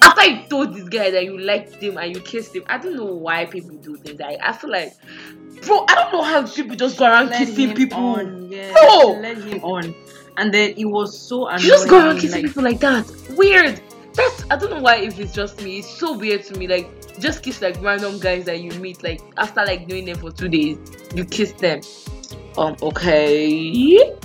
[0.02, 2.96] After you told this guy that you liked him and you kissed him i don't
[2.96, 4.92] know why people do things like i feel like
[5.62, 7.98] bro i don't know how people just go around Let kissing people.
[7.98, 9.18] on, yeah, No!
[9.20, 9.94] let him on,
[10.36, 11.62] and then it was so annoying.
[11.62, 13.10] you just go around kissing like, people like that.
[13.36, 13.80] Weird.
[14.14, 15.78] That's i don't know why if it's just me.
[15.78, 16.66] It's so weird to me.
[16.66, 20.30] Like just kiss like random guys that you meet like after like knowing them for
[20.30, 20.78] two days.
[21.14, 21.80] You kiss them.
[22.56, 24.16] Um okay.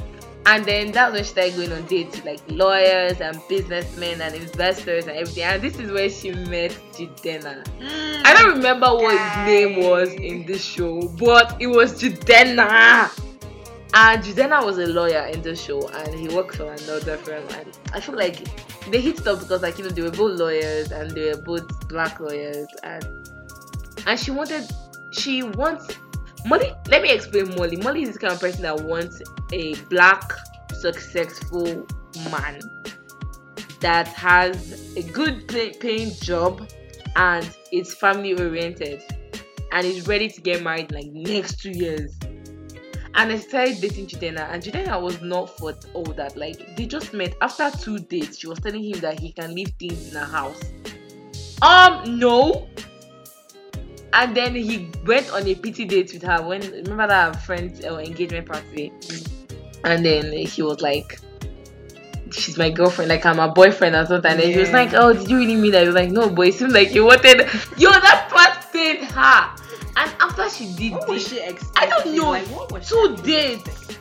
[0.46, 4.34] And then that's when she started going on dates with like lawyers and businessmen and
[4.34, 5.44] investors and everything.
[5.44, 7.64] And this is where she met Jidenna.
[7.80, 13.12] Mm, I don't remember what his name was in this show, but it was Jidenna.
[13.94, 17.44] And Jidenna was a lawyer in the show, and he worked for another firm.
[17.56, 18.48] And I feel like
[18.90, 21.42] they hit it up because, like, you know, they were both lawyers and they were
[21.42, 23.06] both black lawyers, and
[24.08, 24.70] and she wanted,
[25.12, 25.94] she wants
[26.46, 26.74] Molly.
[26.88, 27.78] Let me explain Molly.
[27.78, 30.32] Molly is the kind of person that wants a black,
[30.74, 31.86] successful
[32.32, 32.60] man
[33.82, 36.68] that has a good pay- paying job
[37.16, 39.04] and is family oriented
[39.72, 42.18] and is ready to get married like next two years.
[43.14, 46.38] And I started dating Jidenna, and Jidenna was not for all that.
[46.38, 48.40] Like they just met after two dates.
[48.40, 50.62] She was telling him that he can leave things in her house.
[51.62, 52.68] Um, no.
[54.14, 57.98] And then he went on a pity date with her when remember that friend's uh,
[57.98, 58.92] engagement party,
[59.84, 61.20] and then he was like,
[62.34, 64.32] she's my girlfriend, like I'm a boyfriend or something.
[64.32, 65.82] And he was like, Oh, did you really mean that?
[65.82, 67.40] He was like, No, boy, it seemed like you wanted
[67.78, 69.56] yo, that part paid her.
[69.96, 71.72] And after she did What was this, she expecting?
[71.76, 72.32] I don't know.
[72.32, 73.98] Like, what was two dates.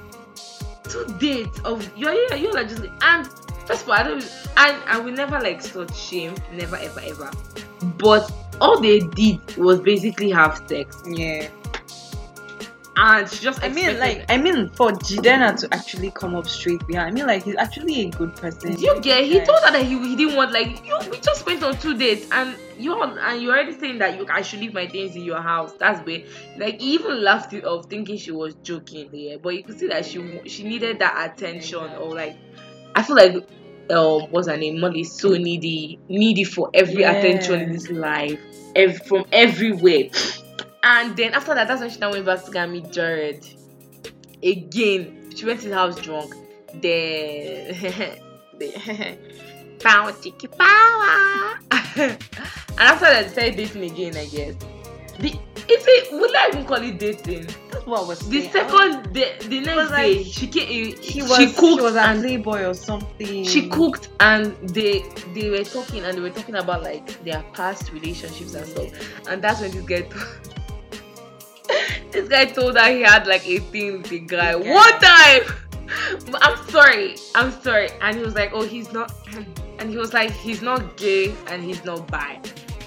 [0.88, 3.26] Two dates of you're you're, you're like just and
[3.66, 4.22] first of all, I don't
[4.56, 7.30] and I will never like sort shame, never ever ever.
[7.96, 11.02] But all they did was basically have sex.
[11.06, 11.48] Yeah.
[13.02, 16.86] And she just I mean, like, I mean, for Jidenna to actually come up straight
[16.86, 18.74] behind, I mean, like, he's actually a good person.
[18.74, 19.24] Do you get?
[19.24, 19.44] He Yeah.
[19.44, 20.98] told her that he, he didn't want like you.
[21.10, 24.42] We just went on two dates, and you're and you're already saying that you I
[24.42, 25.72] should leave my things in your house.
[25.78, 26.24] That's weird.
[26.58, 29.08] Like he even laughed it off, thinking she was joking.
[29.12, 32.36] Yeah, but you could see that she she needed that attention, or like
[32.94, 33.32] I feel like
[33.88, 34.78] um what's her name?
[34.78, 38.38] Molly is so needy, needy for every attention in his life,
[38.76, 40.10] ev- from everywhere.
[40.82, 43.46] And then after that, that's when she now went back to go and meet Jared.
[44.42, 46.34] Again, she went to his house drunk.
[46.74, 47.74] Then,
[48.58, 49.18] the
[49.80, 51.58] power tiki power.
[51.96, 52.18] and
[52.78, 54.16] after that, they started dating again.
[54.16, 54.54] I guess.
[55.18, 55.38] The
[55.68, 56.12] is it?
[56.12, 57.46] Would I even call it dating?
[57.70, 58.66] That's what I was The saying.
[58.70, 60.92] Was- second, the, the next was like- day, she came.
[60.94, 63.44] Eh, he was, she she cooked was a and playboy or something.
[63.44, 67.92] she cooked and they they were talking and they were talking about like their past
[67.92, 70.14] relationships and stuff and that's when this told,
[72.10, 74.54] this guy told her he had like a thing with a guy.
[74.54, 74.72] Okay.
[74.72, 75.42] one time!
[76.40, 77.16] I'm sorry.
[77.34, 77.90] I'm sorry.
[78.00, 79.12] And he was like oh he's not
[79.78, 82.40] and he was like he's not gay and he's not bi.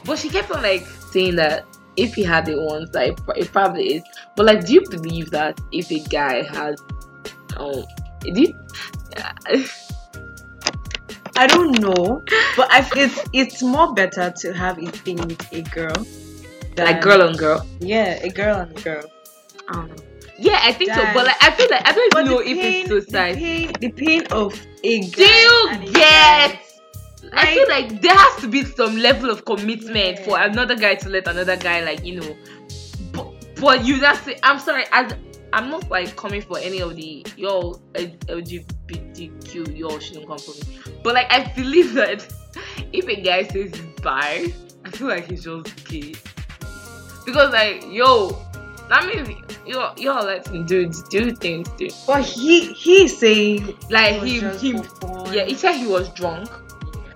[0.06, 1.66] But she kept on like saying that
[1.96, 4.04] if he had it once like it probably is.
[4.36, 6.82] But like do you believe that if a guy has
[7.58, 7.84] um
[8.22, 8.54] do you
[11.36, 12.24] I don't know,
[12.56, 16.06] but I it's it's more better to have a thing with a girl.
[16.76, 19.04] Than, like girl on girl Yeah, a girl and a girl.
[19.70, 19.96] I don't know.
[20.40, 21.02] Yeah, I think so.
[21.14, 23.02] But like, I feel like I don't But even know the if pain, it's the
[23.02, 23.36] suicide.
[23.38, 25.08] pain, the pain of a guy.
[25.10, 25.94] Do you get?
[25.94, 26.60] guy.
[27.36, 31.10] I feel like there has to be some level of commitment for another guy to
[31.10, 32.36] let another guy, like you know.
[33.12, 34.86] But, but you just say, I'm sorry.
[34.92, 35.14] As
[35.54, 40.80] I'm not like coming for any of the y'all LGBTQ y'all shouldn't come for me.
[41.04, 42.28] But like, I believe that
[42.94, 44.52] if a guy says he's bi,
[44.84, 46.16] I feel like he's just gay.
[47.26, 48.38] Because like, yo,
[48.90, 49.30] That means
[49.66, 51.90] you you all let him do do things too.
[52.06, 54.84] But he he's saying Like him him
[55.32, 56.50] yeah, he said he was drunk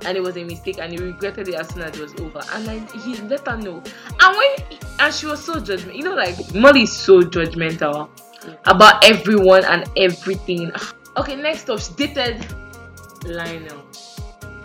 [0.06, 2.42] and it was a mistake and he regretted it as soon as it was over.
[2.54, 3.84] And like he let her know.
[4.20, 5.96] And when and she was so judgmental.
[5.96, 8.10] You know, like Molly is so judgmental
[8.66, 10.72] about everyone and everything.
[11.18, 12.46] Okay, next up, she dated
[13.26, 13.82] Lionel.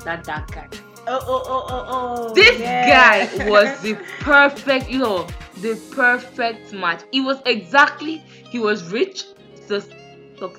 [0.05, 0.68] That that guy.
[1.07, 1.87] Oh oh oh oh
[2.31, 2.35] oh.
[2.35, 3.27] This yeah.
[3.29, 5.27] guy was the perfect, you know,
[5.61, 7.03] the perfect match.
[7.11, 8.19] He was exactly,
[8.51, 9.25] he was rich.
[9.67, 9.81] So,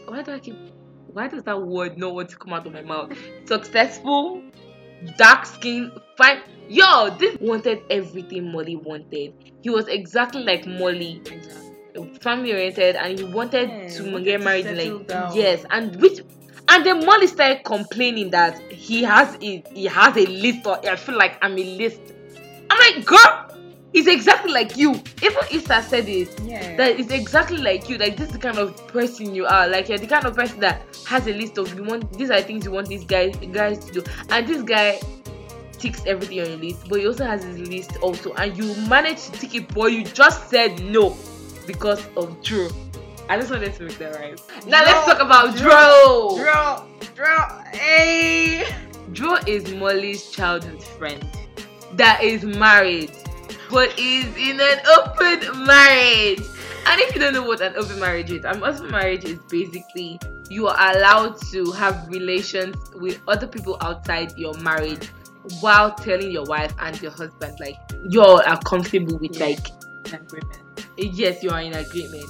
[0.08, 0.56] why do I keep,
[1.08, 3.14] why does that word not want to come out of my mouth?
[3.46, 4.44] Successful,
[5.18, 6.42] dark skin, fine.
[6.70, 9.34] Yo, this wanted everything Molly wanted.
[9.62, 11.22] He was exactly like Molly,
[12.22, 14.66] family oriented, and he wanted Yeah, to get married.
[14.66, 15.36] Like down.
[15.36, 16.22] yes, and which
[16.70, 20.96] and the Molly started complaining that he has a, he has a list or I
[20.96, 22.00] feel like I'm a list.
[22.70, 23.54] I'm like, girl,
[23.94, 24.92] it's exactly like you.
[25.22, 26.40] Even Issa said it.
[26.42, 26.76] Yeah.
[26.78, 27.98] That it's exactly like you.
[27.98, 29.68] Like this is the kind of person you are.
[29.68, 32.42] Like you're the kind of person that has a list of you want these are
[32.42, 34.04] things you want these guys guys to do.
[34.30, 35.00] And this guy
[35.74, 38.34] ticks everything on your list, but he also has his list also.
[38.34, 41.16] And you managed to tick it, but you just said no
[41.68, 42.70] because of Drew.
[43.30, 44.40] I just wanted to make that right.
[44.68, 46.44] Now let's talk about Dro- Drew.
[46.44, 48.66] Draw, draw, hey.
[49.14, 51.24] Drew is Molly's childhood friend
[51.94, 53.12] that is married,
[53.70, 56.42] but is in an open marriage.
[56.86, 60.20] And if you don't know what an open marriage is, an open marriage is basically
[60.50, 65.08] you are allowed to have relations with other people outside your marriage
[65.62, 67.78] while telling your wife and your husband like
[68.10, 69.46] you all are comfortable with Yeah.
[69.46, 69.68] like
[70.14, 70.58] Agreement.
[70.98, 72.26] yes you are in agreement.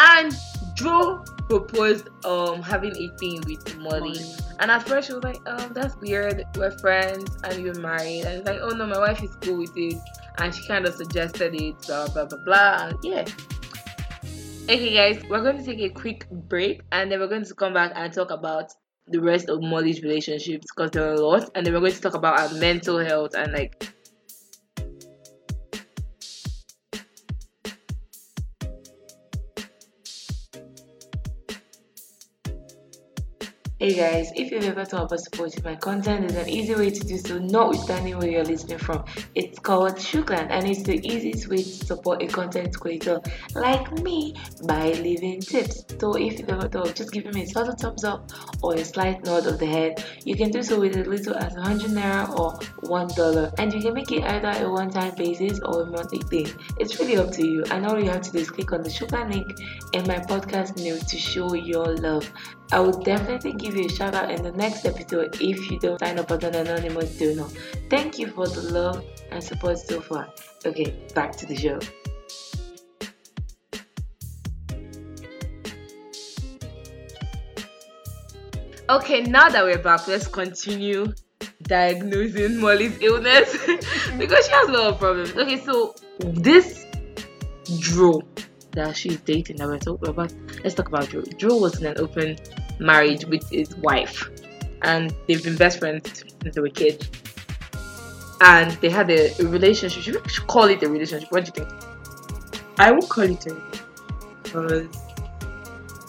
[0.00, 0.34] And
[0.74, 4.18] Drew proposed um having a thing with Molly.
[4.58, 6.44] And at first she was like, um, that's weird.
[6.56, 8.24] We're friends and you're married.
[8.24, 9.98] And it's like, oh no, my wife is cool with it.
[10.38, 12.88] And she kind of suggested it, blah blah blah blah.
[12.88, 13.24] And yeah.
[14.68, 17.72] Okay guys, we're going to take a quick break and then we're going to come
[17.72, 18.72] back and talk about
[19.06, 21.48] the rest of Molly's relationships because there are a lot.
[21.54, 23.92] And then we're going to talk about our mental health and like
[33.78, 37.00] Hey guys, if you've ever thought about supporting my content, there's an easy way to
[37.00, 39.04] do so, notwithstanding where you're listening from.
[39.34, 43.20] It's called Shukran, and it's the easiest way to support a content creator
[43.54, 44.34] like me
[44.66, 45.84] by leaving tips.
[46.00, 48.30] So if you've ever thought of just giving me a subtle thumbs up
[48.62, 51.52] or a slight nod of the head, you can do so with as little as
[51.52, 52.54] 100 naira or
[52.88, 56.48] $1 and you can make it either a one-time basis or a monthly thing.
[56.78, 58.88] It's really up to you and all you have to do is click on the
[58.88, 59.46] Shukran link
[59.92, 62.32] in my podcast note to show your love.
[62.72, 66.00] I will definitely give you a shout out in the next episode if you don't
[66.00, 67.48] sign up as an anonymous donor.
[67.88, 70.28] Thank you for the love and support so far.
[70.64, 71.78] Okay, back to the show.
[78.88, 81.12] Okay, now that we're back, let's continue
[81.62, 83.52] diagnosing Molly's illness
[84.18, 85.36] because she has a lot of problems.
[85.36, 86.84] Okay, so this
[87.80, 88.22] Drew
[88.76, 91.22] that she's dating that we're talking about, let's talk about Drew.
[91.22, 92.36] Drew was in an open
[92.78, 94.30] marriage with his wife,
[94.82, 97.08] and they've been best friends since they were kids.
[98.40, 100.02] And they had a, a relationship.
[100.02, 101.32] Should we call it a relationship?
[101.32, 101.82] What do you think?
[102.78, 103.56] I would call it a
[104.44, 104.88] because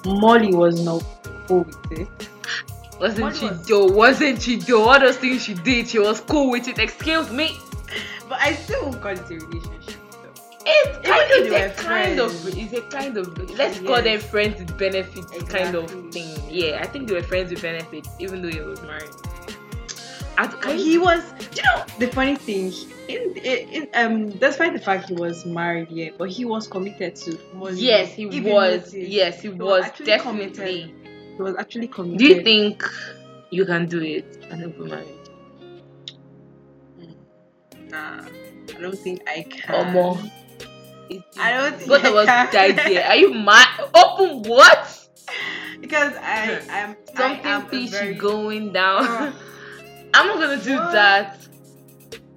[0.06, 1.04] Molly was not
[1.48, 2.30] cool with it.
[3.00, 3.86] Wasn't What she was- though?
[3.86, 4.84] Wasn't she though?
[4.90, 6.80] All those things she did, she was cool with it.
[6.80, 7.58] Excuse me.
[8.28, 9.77] But I still won't call it a relationship.
[10.68, 11.00] Though.
[11.00, 14.04] It's, it's a kind of it's a kind of let's call Yes.
[14.04, 16.36] them friends with benefits kind of thing.
[16.50, 19.10] Yeah, I think they were friends with benefits, even though he was married.
[20.36, 21.24] But he was,
[21.56, 22.72] you know, the funny thing,
[23.08, 27.16] in, in, in um, despite the fact he was married, yeah, but he was committed
[27.16, 27.80] to Molly.
[27.80, 28.94] yes, he was.
[28.94, 30.94] Yes, he was was actually definitely.
[31.36, 32.20] He was actually committed.
[32.20, 32.84] Do you think
[33.50, 35.08] you can do it an open marriage?
[37.90, 38.22] Nah,
[38.76, 39.88] I don't think I can.
[39.88, 40.20] Or more?
[41.40, 42.52] I don't think Both of I us can.
[42.52, 43.08] died there.
[43.08, 43.68] Are you mad?
[43.94, 44.94] Open what?
[45.82, 49.06] because I am Something I am a fishy very, going down.
[49.06, 49.32] Uh,
[50.14, 50.92] I'm not gonna do what?
[50.94, 51.38] that.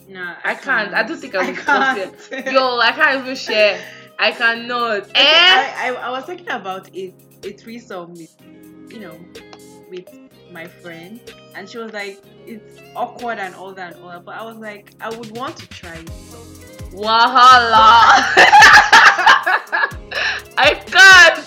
[0.08, 0.92] No, I can't.
[0.92, 2.32] I don't think I I will can't.
[2.32, 2.52] it.
[2.52, 3.80] Yo, I can't even share.
[4.18, 5.02] I cannot.
[5.02, 5.22] Okay, Eh?
[5.24, 7.14] I, I, I was talking about a,
[7.44, 8.36] a threesome with,
[8.90, 9.18] you know,
[9.88, 10.06] with
[10.52, 11.20] my friend,
[11.54, 14.24] and she was like, it's awkward and all that and all that.
[14.24, 16.10] But I was like, I would want to try it.
[16.92, 17.90] Wahala.
[20.58, 21.46] I can't.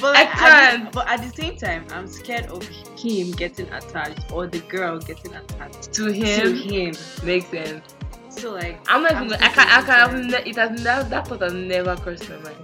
[0.00, 0.84] But I at can't.
[0.86, 2.66] the, but at the same time, I'm scared of
[2.98, 6.40] him getting attached or the girl getting attached To him.
[6.40, 7.94] to him, makes sense.
[8.30, 9.32] So like, I'm not even.
[9.34, 9.70] I can't.
[9.70, 10.32] I can't.
[10.46, 10.82] It has.
[10.84, 12.56] That, that thought has never crossed my mind.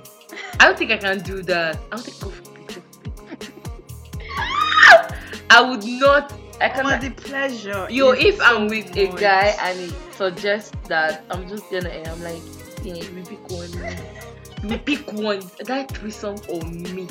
[0.58, 1.76] I don't think I can do that.
[1.92, 2.46] I don't think go for it.
[3.14, 3.50] Go for it.
[5.50, 6.32] I would not.
[6.60, 7.00] I For cannot.
[7.00, 7.86] the pleasure.
[7.90, 12.10] Yo, if so I'm with a guy and he suggests that I'm just gonna, eh,
[12.10, 12.42] I'm like,
[12.82, 13.70] yeah, we pick one.
[14.64, 15.40] We pick one.
[15.66, 17.08] That threesome on me.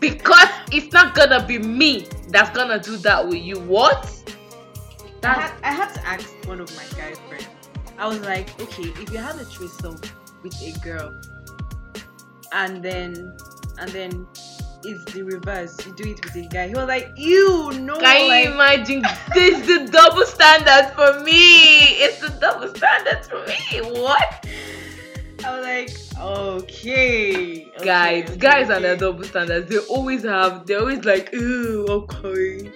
[0.00, 3.58] Because it's not gonna be me that's gonna do that with you.
[3.60, 4.08] What?
[5.22, 7.46] I had, I had to ask one of my guy friends.
[7.98, 10.00] I was like, okay, if you have a threesome
[10.42, 11.20] with a girl,
[12.52, 13.36] and then
[13.78, 14.26] and then
[14.84, 16.68] it's the reverse, you do it with a guy.
[16.68, 19.02] He was like, you no, Can like, you imagine?
[19.34, 21.78] This is the double standard for me.
[22.02, 24.00] It's the double standard for me.
[24.00, 24.46] What?
[25.44, 28.82] I was like, okay, okay, guys, okay, guys are okay.
[28.82, 29.68] their double standards.
[29.68, 30.66] They always have.
[30.66, 32.70] They're always like, ew, okay.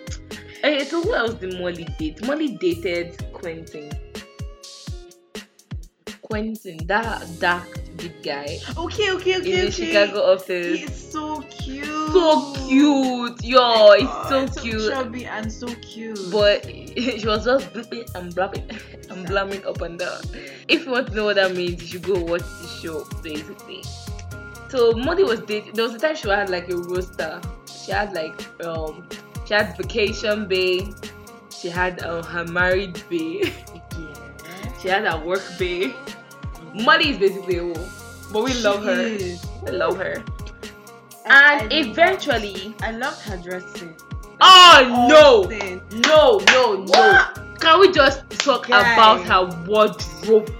[0.63, 2.27] Hey, so who else did Molly date?
[2.27, 3.93] Molly dated Quentin.
[6.29, 9.71] Quentin, that dark big guy Okay, okay, okay, in the okay.
[9.71, 10.81] Chicago office.
[10.81, 11.87] He's so cute.
[11.87, 14.93] so cute, yo, it's so God, cute.
[14.93, 16.19] chubby and so cute.
[16.31, 18.69] But she was just blipping and blabbing
[19.11, 20.21] and blamming up and down.
[20.69, 23.83] If you want to know what that means, you should go watch the show, basically.
[24.69, 25.75] So Molly was dating.
[25.75, 27.41] There was a time she had like a roster.
[27.71, 29.09] She had like um,
[29.47, 30.91] she had vacation bae.
[31.57, 33.47] She had um, her married bae.
[33.99, 34.79] yeah.
[34.83, 35.95] she had her work bae.
[36.77, 37.89] Molly is basically a hoe,
[38.33, 39.01] but we love her.
[39.01, 39.45] is.
[39.65, 40.23] We love her.
[41.25, 43.97] And eventually, I loved her dressing.
[44.41, 45.45] oh no,
[46.01, 47.57] no, no, no.
[47.59, 48.93] Can we just talk Guy.
[48.93, 50.51] about her wardrobe?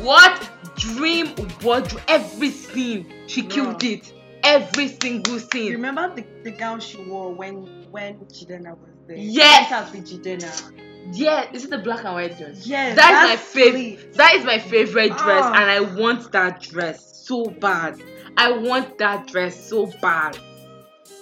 [0.00, 2.02] What dream wardrobe?
[2.08, 4.12] Every scene, she killed it.
[4.44, 5.72] Every single scene.
[5.72, 9.16] remember the, the gown she wore when when Jidenna was there?
[9.16, 9.90] Yes.
[9.90, 10.93] She with Jidenna.
[11.12, 12.66] Yeah, this is the black and white dress.
[12.66, 12.96] Yes.
[12.96, 14.14] That is my favorite.
[14.14, 15.54] That is my favorite dress, Ah.
[15.60, 18.00] and I want that dress so bad.
[18.36, 20.38] I want that dress so bad.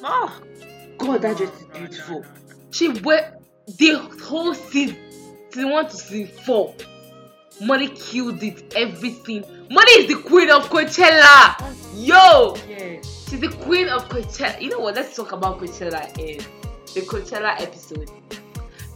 [0.03, 0.41] Oh,
[0.99, 2.24] God, that dress is beautiful.
[2.70, 3.37] She wear
[3.78, 4.97] the whole season,
[5.53, 6.74] She one to see four.
[7.61, 9.45] Money killed it Everything.
[9.70, 11.55] Money is the queen of Coachella.
[11.95, 13.28] Yo, Yes.
[13.28, 14.61] she's the queen of Coachella.
[14.61, 14.95] You know what?
[14.97, 16.39] Let's talk about Coachella in
[16.95, 18.11] the Coachella episode.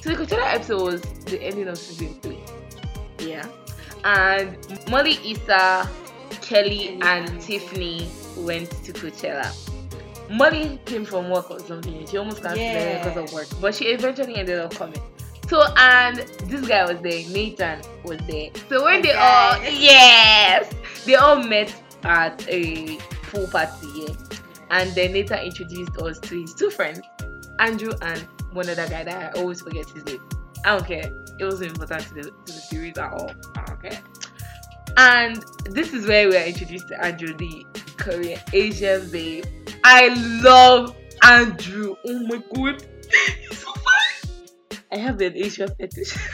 [0.06, 2.38] So the Coachella episode was the ending of season three.
[3.18, 3.44] Yeah,
[4.04, 4.56] and
[4.88, 5.90] Molly, Issa,
[6.42, 9.52] Kelly, and Tiffany went to Coachella.
[10.30, 12.06] Molly came from work or something.
[12.06, 13.02] She almost canceled Yeah.
[13.02, 15.02] because of work, but she eventually ended up coming.
[15.48, 18.50] So and this guy was there, Nathan was there.
[18.68, 20.72] So when The they all yes,
[21.04, 22.96] they all met at a
[23.32, 24.14] pool party, yeah.
[24.70, 27.00] And then Nathan introduced us to his two friends,
[27.58, 28.24] Andrew and
[28.56, 30.22] one other guy that I always forget his name.
[30.64, 31.10] I don't care.
[31.38, 33.30] It wasn't important to the, to the series at all.
[33.56, 34.00] I don't care.
[34.96, 37.64] And this is where we are introduced to Andrew, the
[37.98, 39.44] Korean Asian babe.
[39.84, 40.08] I
[40.42, 41.96] love Andrew.
[42.04, 42.86] Oh my god.
[43.48, 43.72] He's so.
[44.92, 46.16] I have an Asian fetish.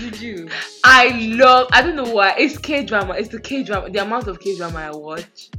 [0.00, 0.48] You do.
[0.82, 2.34] I love I don't know why.
[2.36, 3.14] It's K drama.
[3.14, 3.90] It's the K drama.
[3.90, 5.50] The amount of K drama I watch.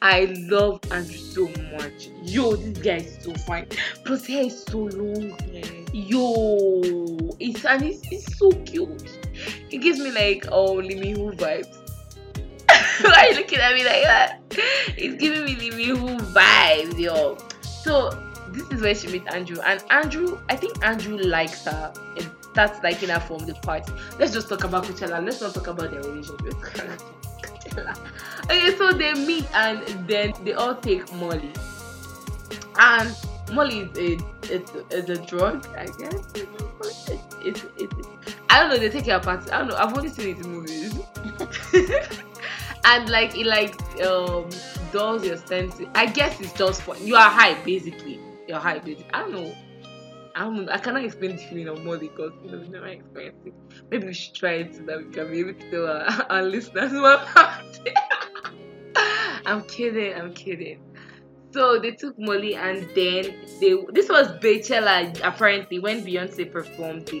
[0.00, 2.08] I love Andrew so much.
[2.22, 3.66] Yo, this guy is so fine.
[4.04, 5.36] Plus hair is so long.
[5.92, 9.18] Yo, it's and it's, it's so cute.
[9.70, 11.78] It gives me like oh Lee Who vibes.
[13.04, 14.40] Why are you looking at me like that?
[14.96, 17.38] It's giving me Lee Who vibes, yo.
[17.62, 18.10] So
[18.50, 21.92] this is where she meets Andrew, and Andrew, I think Andrew likes her.
[22.16, 23.92] And starts liking her from the party.
[24.18, 25.24] Let's just talk about Coachella.
[25.24, 26.54] Let's not talk about their relationship.
[28.44, 31.52] Okay, so they meet and then they all take Molly.
[32.78, 33.16] And
[33.52, 36.32] Molly is a it's, it's a drug, I guess.
[37.44, 37.94] It's, it's,
[38.50, 38.78] I don't know.
[38.78, 39.50] They take her apart.
[39.52, 39.76] I don't know.
[39.76, 40.98] I've only seen it in movies.
[42.84, 44.48] and like it like um
[44.92, 45.86] dulls your senses.
[45.94, 47.04] I guess it's just fun.
[47.06, 48.20] You are high basically.
[48.48, 49.12] You're high basically.
[49.12, 49.54] I don't know.
[50.34, 50.68] I don't.
[50.68, 53.54] I cannot explain the feeling of Molly because you know we've never experienced it.
[53.90, 56.42] Maybe we should try it so that we can be able to tell our, our
[56.42, 57.90] listeners what happened.
[59.46, 60.14] I'm kidding.
[60.14, 60.80] I'm kidding.
[61.52, 63.76] So they took Molly and then they.
[63.92, 67.06] This was Beychella apparently when Beyonce performed.
[67.06, 67.20] The,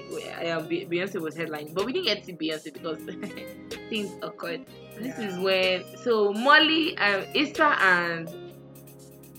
[0.56, 2.98] um, Beyonce was headlining, but we didn't get to Beyonce because
[3.90, 4.64] things occurred.
[4.98, 5.28] This Yeah.
[5.28, 8.30] is when so Molly, um, Issa and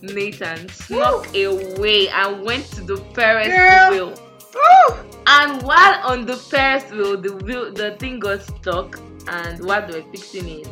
[0.01, 3.91] Nathan snuck away and went to the Ferris Girl.
[3.91, 4.13] wheel.
[4.53, 4.95] Woo!
[5.25, 10.01] And while on the Ferris wheel, the wheel, the thing got stuck, and while they
[10.01, 10.67] were fixing it,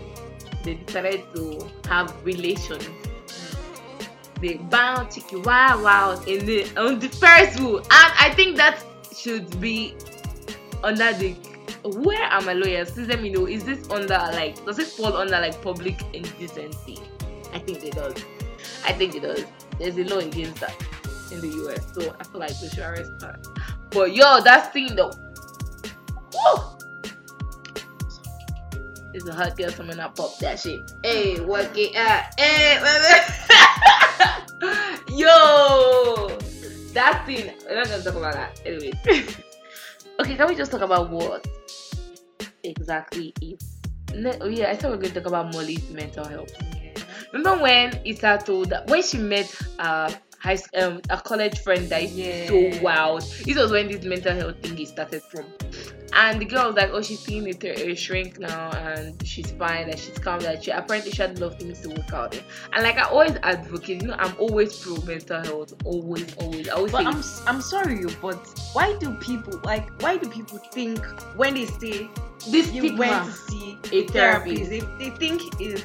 [0.64, 2.88] they decided to have relations.
[4.39, 8.84] They bound chicky wow wow in the on the first rule, and I think that
[9.16, 9.95] should be
[10.84, 11.36] under the.
[11.84, 12.91] Where are my lawyers?
[12.91, 13.47] Please let me know.
[13.47, 16.99] Is this under like does it fall under like public indecency?
[17.53, 18.16] I think it does.
[18.86, 19.45] I think it does.
[19.80, 20.76] There's a law against that
[21.32, 23.39] in the US, so I feel like we should arrest her.
[23.89, 25.12] But yo, that thing though.
[26.34, 26.80] Woo!
[29.14, 30.80] It's a hot girl coming up pop that shit.
[31.03, 32.39] Hey, work it out.
[32.39, 32.80] Hey,
[35.09, 36.28] yo,
[36.93, 37.51] that thing.
[37.68, 38.62] We're not gonna talk about that.
[38.66, 38.91] Anyway.
[40.20, 41.45] okay, can we just talk about what
[42.64, 43.78] exactly is?
[44.41, 46.51] Oh yeah, I thought we were going to talk about Molly's mental health.
[47.32, 52.03] Remember when Issa told that when she met uh high um a college friend that
[52.03, 52.47] is Yeah.
[52.47, 53.22] so wild.
[53.22, 55.45] This was when this mental health thing started from.
[56.14, 59.16] And the girl was like, "Oh, she's seeing a, uh, ther- a shrink now, and
[59.26, 60.39] she's fine, and she's calm.
[60.41, 62.41] That she apparently she had a lot of things to work out."
[62.74, 66.68] And like I always advocate, you know, I'm always pro mental health, always, always.
[66.70, 68.09] I always But say, I'm I'm sorry, you.
[68.22, 68.38] But
[68.74, 69.89] why do people like?
[70.01, 71.03] Why do people think
[71.36, 72.09] when they say
[72.49, 75.84] this you went to see a therapist, therapist, they, they think it's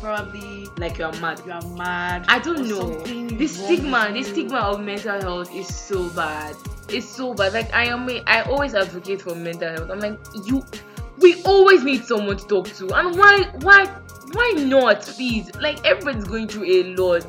[0.00, 1.40] probably like you're mad.
[1.46, 2.24] you are mad.
[2.28, 3.00] I don't know.
[3.36, 6.54] This stigma, this stigma of mental health is so bad.
[6.88, 7.52] It's so bad.
[7.52, 9.90] Like I am, I always advocate for mental health.
[9.90, 10.64] I'm like, you,
[11.18, 13.86] we always need someone to talk to, and why, why,
[14.32, 15.02] why not?
[15.02, 17.26] Please, like everybody's going through a lot.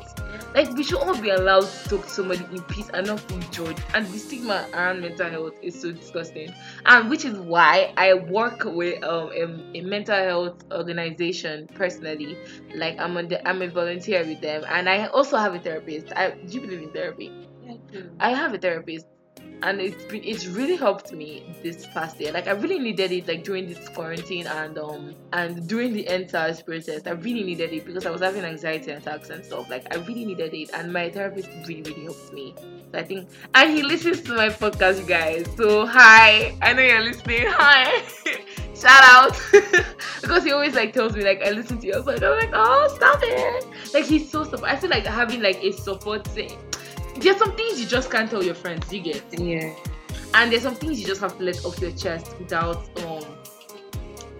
[0.54, 3.38] Like we should all be allowed to talk to somebody in peace and not be
[3.50, 3.82] judged.
[3.94, 6.52] And the stigma around mental health is so disgusting.
[6.86, 12.38] And which is why I work with um a, a mental health organization personally.
[12.74, 16.12] Like I'm on, I'm a volunteer with them, and I also have a therapist.
[16.16, 17.30] I do you believe in therapy?
[17.68, 18.10] I do.
[18.18, 19.06] I have a therapist,
[19.62, 22.32] and it's been it's really helped me this past year.
[22.32, 26.64] Like I really needed it, like during this quarantine and um and during the EndSARS
[26.64, 27.06] process.
[27.06, 29.68] I really needed it because I was having anxiety attacks and stuff.
[29.68, 32.54] Like I really needed it, and my therapist really really helped me.
[32.92, 35.46] So I think, and he listens to my podcast, you guys.
[35.56, 37.46] So hi, I know you're listening.
[37.48, 38.02] Hi.
[38.74, 39.36] Shout out
[40.22, 41.94] because he always like tells me like I listen to you.
[41.94, 43.66] I was like I'm like oh stop it.
[43.92, 44.70] Like he's so support.
[44.70, 46.28] I feel like having like a support.
[47.20, 48.92] There's some things you just can't tell your friends.
[48.92, 49.74] You get Yeah.
[50.34, 53.24] and there's some things you just have to let off your chest without um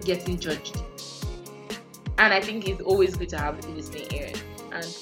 [0.05, 0.77] getting judged.
[2.17, 4.31] And I think it's always good to have a listening ear.
[4.71, 4.97] And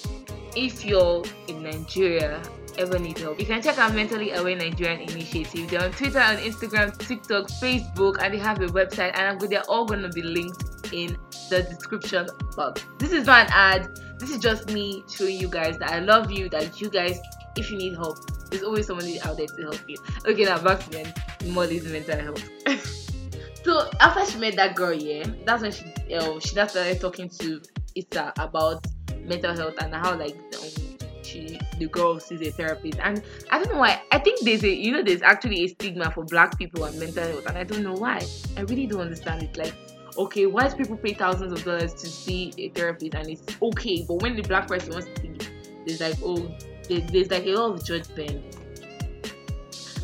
[0.56, 2.42] if you're in Nigeria,
[2.78, 5.70] ever need help, you can check out Mentally Aware Nigerian Initiative.
[5.70, 9.12] They're on Twitter, on Instagram, TikTok, Facebook, and they have a website.
[9.16, 10.64] And I'm good, they're all gonna be linked
[10.94, 11.18] in
[11.50, 12.86] the description box.
[13.00, 14.00] This is not an ad.
[14.20, 16.50] This is just me showing you guys that I love you.
[16.50, 17.20] That you guys,
[17.58, 18.18] if you need help,
[18.50, 19.98] there's always somebody out there to help you.
[20.26, 21.14] Okay, now back to then
[21.48, 22.44] Molly's mental health.
[23.64, 27.62] so after she met that girl, yeah, that's when she um she started talking to
[27.96, 28.86] Issa about
[29.22, 33.00] mental health and how like um, she the girl sees a therapist.
[33.02, 34.02] And I don't know why.
[34.12, 37.24] I think there's a you know there's actually a stigma for black people and mental
[37.24, 38.26] health and I don't know why.
[38.56, 39.58] I really don't understand it.
[39.58, 39.74] Like
[40.18, 44.16] okay white people pay thousands of dollars to see a therapist and it's okay but
[44.22, 45.52] when the black person wants to see it
[45.86, 46.50] there's like oh
[46.88, 48.58] there's like a lot of judgment.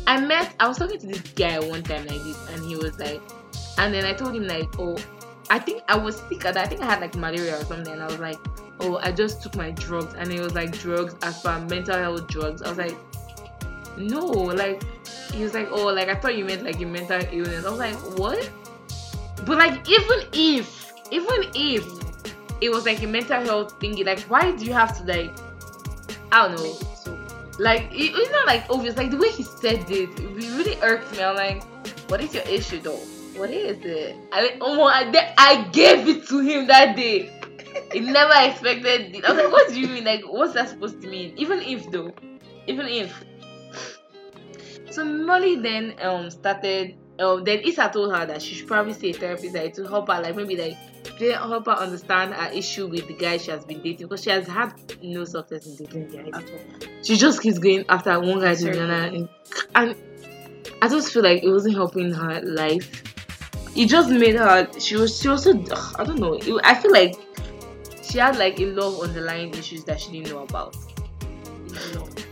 [0.06, 2.98] I met I was talking to this guy one time like this and he was
[2.98, 3.22] like
[3.78, 4.98] and then I told him like oh
[5.50, 8.06] I think I was sick I think I had like malaria or something and I
[8.06, 8.38] was like
[8.80, 12.28] oh I just took my drugs and it was like drugs as per mental health
[12.28, 12.62] drugs.
[12.62, 12.96] I was like
[13.96, 14.82] no like
[15.32, 17.64] he was like oh like I thought you meant like a mental illness.
[17.64, 18.50] I was like what?
[19.46, 21.86] But like even if even if
[22.60, 25.34] it was like a mental health thingy like why do you have to like
[26.34, 26.74] I don't know.
[27.60, 28.96] Like it, it's not like obvious.
[28.96, 31.22] Like the way he said it it really irked me.
[31.22, 31.62] I'm like
[32.10, 32.98] what is your issue though?
[33.38, 34.16] What is it?
[34.32, 35.06] I oh I,
[35.38, 37.30] I gave it to him that day.
[37.92, 39.24] He never expected it.
[39.24, 40.02] I was like what do you mean?
[40.04, 41.34] Like what's that supposed to mean?
[41.38, 42.12] Even if though
[42.66, 43.14] even if.
[44.90, 49.10] So molly then um started um then Issa told her that she should probably see
[49.10, 50.76] a therapist like to help her like maybe like
[51.18, 54.30] to help her understand her issue with the guy she has been dating because she
[54.30, 56.88] has had no success in dating guys at all.
[57.02, 59.28] she just keeps going after one guy to another and,
[59.74, 59.96] and
[60.82, 63.02] I just feel like it wasn't helping her life.
[63.76, 66.34] It just made her she was she also ugh, I don't know.
[66.34, 67.16] It, I feel like
[68.02, 70.76] she had like a lot of underlying issues that she didn't know about.
[70.76, 72.26] A lot.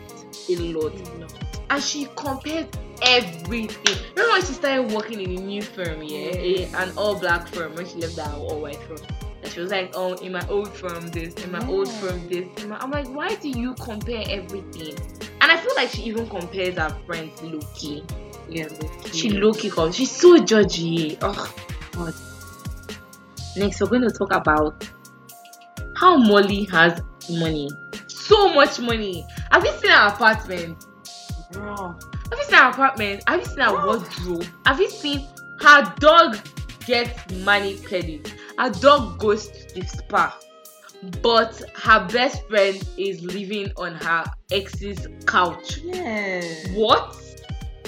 [0.49, 0.93] A lot.
[0.93, 1.39] A lot.
[1.71, 3.97] And she compared everything.
[4.17, 6.67] Remember when she started working in a new firm, yeah?
[6.83, 8.99] An all black firm when she left that all white firm.
[9.43, 12.47] And she was like, Oh, in my old firm this, in my old firm this.
[12.67, 14.97] My, I'm like, why do you compare everything?
[15.41, 18.05] And I feel like she even compares her friends low-key.
[18.49, 19.19] Yeah, low-key.
[19.19, 19.97] She low-key comes.
[19.97, 21.19] She's so judgy.
[21.21, 21.55] Oh
[21.93, 22.15] god.
[23.57, 24.89] Next we're going to talk about
[25.97, 27.01] how Molly has
[27.31, 27.71] money.
[28.07, 29.27] So much money.
[29.51, 30.87] Have you seen her apartment?
[31.51, 31.99] Bro.
[32.33, 33.23] Have you seen her apartment?
[33.27, 34.47] Have you seen her wardrobe?
[34.65, 35.27] Have you seen
[35.61, 36.39] her dog
[36.87, 38.27] gets money pedicure?
[38.59, 40.35] Her dog goes to the spa.
[41.21, 45.77] but her best friend is living on her ex's couch.
[45.83, 46.41] Yeah.
[46.73, 47.22] What?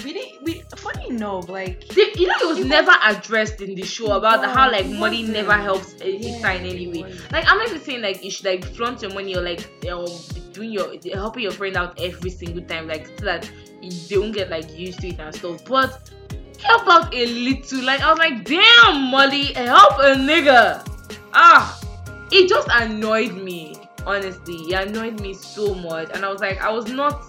[0.03, 0.43] We didn't.
[0.43, 3.83] We funny enough, like They- you know, it was It was- never addressed in the
[3.83, 6.05] show about the, how like money never helps Yeah,
[6.49, 7.03] any it way.
[7.03, 7.31] wasn't.
[7.31, 10.05] Like I'm not even saying like you should like flaunt your money or like um,
[10.53, 13.49] doing your helping your friend out every single time, like so that
[13.81, 15.63] they won't get like used to it and stuff.
[15.65, 16.09] But
[16.61, 17.81] help out a little.
[17.83, 20.85] Like I was like, damn, Molly, help a nigga.
[21.33, 21.79] Ah,
[22.31, 23.75] it just annoyed me.
[24.05, 27.23] Honestly, it annoyed me so much, and I was like, I was not.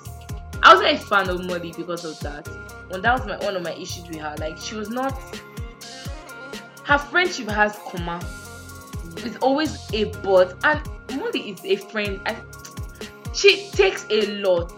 [0.66, 2.48] I wasn't a fan of Molly because of that.
[2.90, 4.34] And that was my one of my issues with her.
[4.40, 5.12] Like she was not.
[6.82, 8.20] Her friendship has comma.
[9.18, 10.80] It's always a but, and
[11.16, 12.36] Molly is a friend, and
[13.32, 14.72] she takes a lot.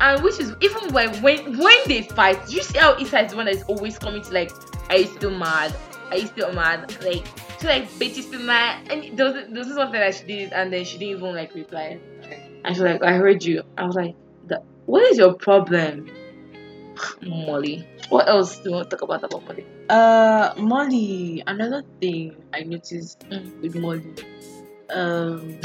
[0.00, 3.36] And which is even when when when they fight, you see how Issa is the
[3.36, 4.52] one that is always coming to like,
[4.90, 5.74] are you still mad?
[6.10, 6.96] Are you still mad?
[7.02, 7.26] Like,
[7.58, 8.92] so like, bitch, you still mad?
[8.92, 11.98] And was there was something that she did, and then she didn't even like reply.
[12.64, 13.62] And she's like, I heard you.
[13.76, 14.23] I was like, "The-
[14.86, 16.10] what is your problem,
[17.22, 17.86] Molly?
[18.08, 19.66] What else do you want to talk about about Molly?
[19.88, 21.42] uh Molly.
[21.46, 23.60] Another thing I noticed Mm.
[23.62, 24.14] with Molly,
[24.90, 25.58] um,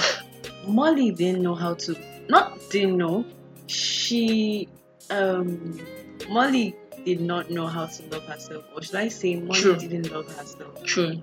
[0.67, 1.95] Molly didn't know how to.
[2.29, 3.25] Not didn't know.
[3.67, 4.67] She
[5.09, 5.79] um
[6.29, 9.75] Molly did not know how to love herself, or should I say, Molly True.
[9.77, 10.83] didn't love herself.
[10.83, 11.21] True.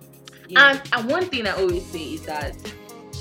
[0.49, 0.71] Yeah.
[0.71, 2.57] And, and one thing I always say is that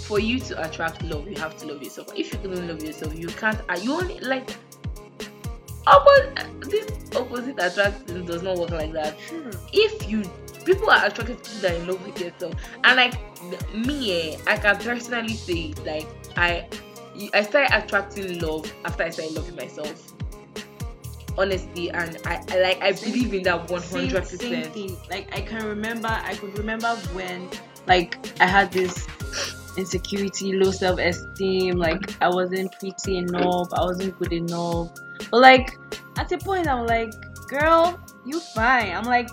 [0.08, 2.08] for you to attract love, you have to love yourself.
[2.16, 3.60] If you don't love yourself, you can't.
[3.82, 4.50] You only like.
[5.88, 9.20] Opposite, this opposite attraction does not work like that.
[9.20, 9.52] True.
[9.72, 10.24] If you
[10.66, 13.14] people are attracted to people that are in love with yourself, and like
[13.72, 16.68] me, eh, I can personally say like I
[17.36, 20.12] I started attracting love after I started loving myself.
[21.38, 24.74] Honestly, and I, I like I Same believe in that one hundred percent.
[24.74, 24.98] thing.
[25.12, 27.48] Like I can remember, I could remember when,
[27.86, 29.06] like, I had this
[29.78, 31.78] insecurity, low self-esteem.
[31.78, 34.92] Like I wasn't pretty enough, I wasn't good enough.
[35.32, 35.78] But like
[36.18, 37.14] at a point, I'm like,
[37.48, 38.92] girl, you fine.
[38.96, 39.30] I'm like,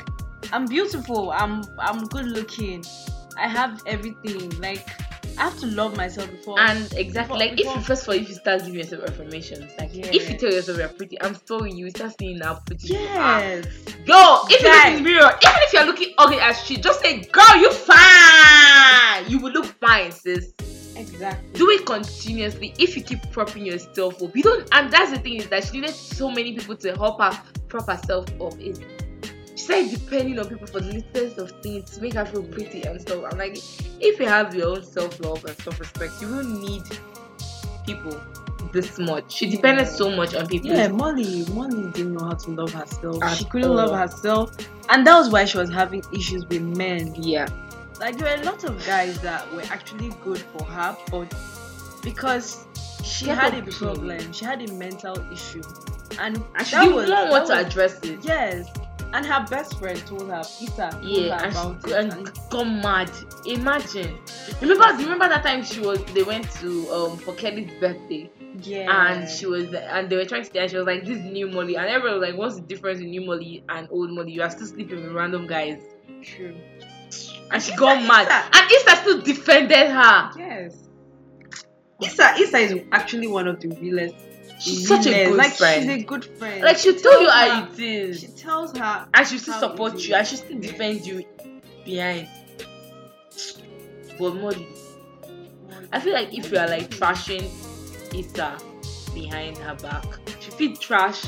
[0.52, 1.30] I'm beautiful.
[1.32, 2.84] I'm I'm good looking.
[3.38, 4.50] I have everything.
[4.60, 4.88] Like
[5.38, 6.58] I have to love myself before.
[6.60, 9.70] And exactly, Before- like if you first of all, if you start giving yourself affirmations,
[9.78, 10.06] like Yeah.
[10.12, 13.40] if you tell yourself you're pretty, I'm sorry, you start seeing how pretty you are.
[13.40, 17.00] yes, if you look in the mirror, even if you're looking ugly as shit, just
[17.00, 19.30] say, girl, you fine.
[19.30, 20.52] You will look fine, sis.
[20.96, 21.48] exactly.
[21.58, 22.74] Do it continuously.
[22.78, 24.68] If you keep propping yourself up, you don't.
[24.72, 27.32] And that's the thing is that she needed so many people to help her
[27.68, 28.58] prop herself up.
[28.60, 28.78] Is
[29.62, 32.82] she said depending on people for the littlest of things to make her feel pretty
[32.82, 33.24] and stuff.
[33.30, 33.56] I'm like,
[34.00, 36.82] if you have your own self love and self respect, you don't need
[37.86, 38.20] people
[38.72, 39.30] this much.
[39.32, 40.70] She depended so much on people.
[40.70, 43.22] Yeah, Molly, Molly didn't know how to love herself.
[43.22, 43.76] At she couldn't all.
[43.76, 44.56] love herself,
[44.90, 47.14] and that was why she was having issues with men.
[47.16, 47.46] Yeah.
[48.00, 51.32] Like there were a lot of guys that were actually good for her, but
[52.02, 52.64] because
[53.04, 55.62] she Get had a problem, she had a mental issue,
[56.18, 58.18] and And she didn't was- want to was- address it.
[58.24, 58.66] yes.
[59.14, 61.96] And her best friend told her, Issa, told Yeah, her and about she it.
[62.14, 63.10] and got mad.
[63.46, 64.18] Imagine.
[64.60, 68.30] Remember, do you remember that time she was they went to um for Kelly's birthday
[68.62, 71.24] yeah, and she was and they were trying to and she was like this is
[71.24, 74.32] new Molly and everyone was like what's the difference in new Molly and old Molly?
[74.32, 75.78] You are still sleeping with random guys.
[76.22, 76.54] true.
[77.50, 78.26] And she Issa- got mad.
[78.26, 80.30] Issa- And Issa still defended her.
[80.38, 80.88] Yes.
[82.02, 84.14] Issa, Issa is actually one of the realest.
[84.62, 85.82] She's such a good like, friend.
[85.90, 86.62] She's a good friend.
[86.62, 88.20] Like she'll She tell you how it is.
[88.20, 91.24] She tells her and she'll still support you and she'll still defend you
[91.84, 92.28] behind.
[94.18, 94.68] But Molly,
[95.92, 97.50] I feel like if you are like trashing
[98.14, 98.56] Issa
[99.14, 100.04] behind her back,
[100.38, 101.24] she feel trash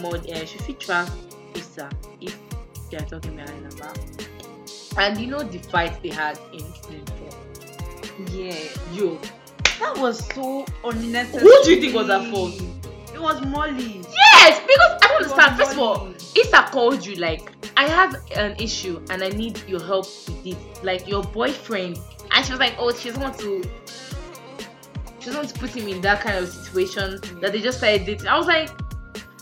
[0.00, 1.08] mod uh, she feel trash
[1.56, 2.38] Issa if
[2.90, 3.98] they are talking behind her back.
[4.96, 7.28] And you know the fight they had in season four.
[8.32, 8.54] Yeah,
[8.92, 9.18] Yo,
[9.80, 11.42] that was so unnecessary.
[11.42, 12.60] Who do you think was at fault?
[13.14, 14.02] It was Molly.
[14.12, 15.56] yes, because I don't understand.
[15.56, 16.14] First of all.
[16.36, 20.84] Issa called you like I have an issue and I need your help with it.
[20.84, 21.98] Like your boyfriend,
[22.32, 23.62] and she was like, oh, she doesn't want to.
[25.20, 28.04] She doesn't want to put him in that kind of situation that they just started
[28.04, 28.26] dating.
[28.26, 28.70] I was like,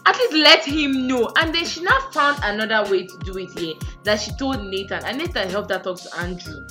[0.06, 1.32] at least let him know.
[1.36, 3.74] And then she now found another way to do it here
[4.04, 6.66] that she told Nathan, and Nathan helped her talk to Andrew.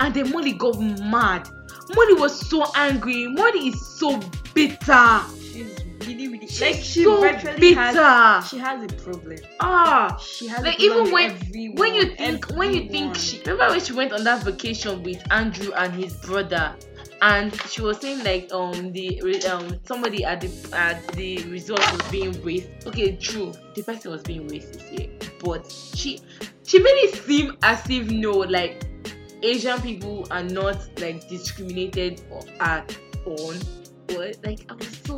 [0.00, 1.48] And then Molly got mad.
[1.94, 3.26] Molly was so angry.
[3.28, 4.20] Molly is so
[4.54, 5.20] bitter.
[5.40, 5.76] She's
[6.06, 7.74] really, really She's like she so bitter.
[7.74, 8.48] has.
[8.48, 9.38] She has a problem.
[9.60, 10.16] ah.
[10.20, 13.40] She has like a problem even when everyone, when you think when you think she
[13.40, 16.74] remember when she went on that vacation with Andrew and his brother
[17.22, 22.02] and she was saying like um the um somebody at the at the resort was
[22.10, 26.20] being racist okay true the person was being racist yeah but she
[26.64, 28.84] she made it seem as if no like
[29.42, 33.54] Asian people are not like discriminated or- at all.
[34.14, 35.16] Or like I was so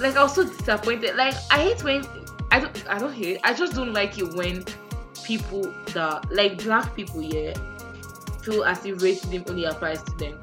[0.00, 1.16] like I was so disappointed.
[1.16, 2.04] Like I hate when
[2.50, 4.64] I don't I don't hate I just don't like it when
[5.24, 5.62] people
[5.94, 7.54] that like black people yeah
[8.42, 10.40] feel as if racism only applies to them.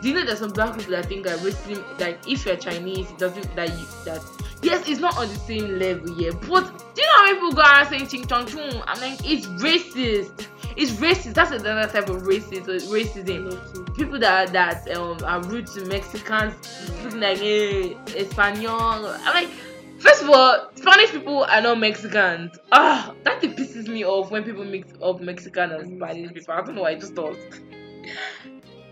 [0.00, 3.10] Do you know there's some black people that think that racism like if you're Chinese
[3.10, 4.20] it doesn't that you that
[4.64, 7.62] yes it's not on the same level yeah but do you know how people go
[7.62, 8.82] around saying ching chong chung?
[8.86, 10.46] I'm like it's racist.
[10.76, 11.34] It's racist.
[11.34, 13.96] That's another type of racist racism.
[13.96, 16.54] People that that um are rude to Mexicans
[17.02, 19.06] looking like hey Espanol.
[19.06, 19.48] I'm like
[19.98, 22.56] first of all Spanish people are not Mexicans.
[22.72, 26.54] Ah that pisses me off when people mix up Mexican and Spanish people.
[26.54, 27.36] I don't know why it just does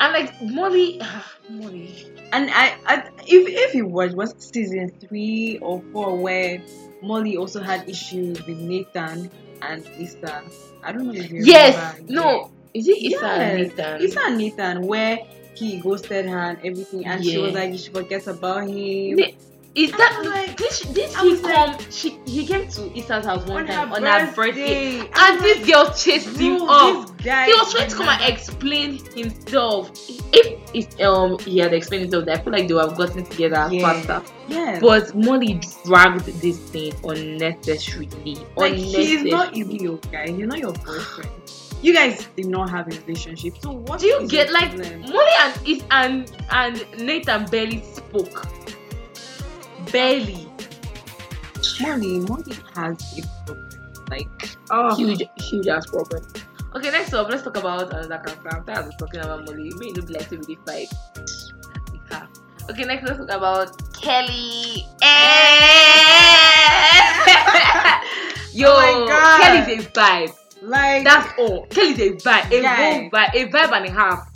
[0.03, 1.95] and like Molly ah, Molly
[2.33, 2.95] And I, I
[3.27, 6.61] if if you watch was season three or four where
[7.03, 9.31] Molly also had issues with Nathan
[9.63, 10.43] and Issa.
[10.83, 12.13] I don't know if you yes remember.
[12.13, 13.41] no is it Issa Yes.
[13.41, 15.19] and Nathan Issa and Nathan where
[15.55, 19.19] he ghosted her and everything and she was like you should forget about him.
[19.75, 21.79] Is that like- did, she, did I he was come?
[21.91, 25.67] she he came to Issa's house one On time her on her birthday, and this
[25.67, 27.19] girl chased him off.
[27.21, 29.91] He was trying to come and explain himself.
[30.35, 34.03] If um he had explained himself, I feel like they would have gotten together Yeah.
[34.03, 34.23] faster.
[34.49, 34.81] Yes.
[34.83, 38.37] But Molly dragged this thing unnecessarily.
[38.57, 39.31] like he's unnecessarily.
[39.31, 41.31] not even your guy, he's not your boyfriend.
[41.81, 43.55] You guys did not have a relationship.
[43.61, 45.01] So what Do you get like problem?
[45.01, 48.47] Molly and is and and Nathan barely spoke.
[49.91, 50.49] Barely.
[51.81, 53.69] Molly, Molly has a problem.
[54.11, 54.29] Like
[54.71, 56.25] oh huge, huge ass problem.
[56.75, 58.49] Okay, next up, let's talk about another character.
[58.51, 59.73] I'm tired of talking about Molly.
[59.77, 60.89] May look like to be fight.
[62.71, 64.87] Okay, next let's talk about Kelly.
[65.03, 65.63] Eh.
[68.53, 69.41] Yo, Oh my God.
[69.43, 70.35] Kelly's a vibe.
[70.63, 71.67] like That's all.
[71.67, 72.53] Kelly's a vibe.
[72.53, 72.63] A
[73.11, 73.35] vibe.
[73.35, 74.31] A vibe and a half.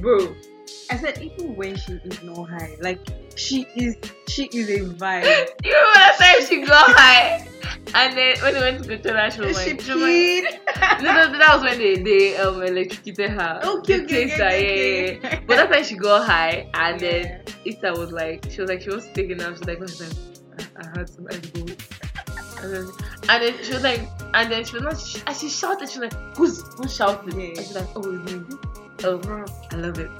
[0.00, 0.34] Bro.
[0.90, 3.00] I said even when she is not high, like
[3.36, 3.96] she is
[4.28, 5.24] she is a vibe.
[5.64, 7.48] You remember that time she got high?
[7.94, 11.02] And then when they went to go to that show, she like, peed.
[11.02, 13.60] no, no, that was when they, they um electrocuted her.
[13.64, 15.40] Okay, okay, okay, yeah, okay, yeah, yeah.
[15.46, 18.90] But that time she got high, and then Issa was like, she was like, she
[18.90, 19.54] was taking out.
[19.54, 20.14] She was like, "What's that?
[20.76, 21.70] I, I had some edible.
[22.62, 22.88] And then,
[23.28, 25.90] and then she was like, and then she was not, and she shouted.
[25.90, 27.48] She was like, "Who's who's shouting?" Yeah.
[27.48, 29.72] And she was like, "Oh, it's me." Oh, mm.
[29.72, 30.10] I love it.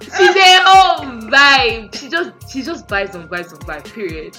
[0.00, 1.94] She's a oh, whole vibe.
[1.94, 3.92] She just, she just vibes on vibes on vibes.
[3.92, 4.36] Period.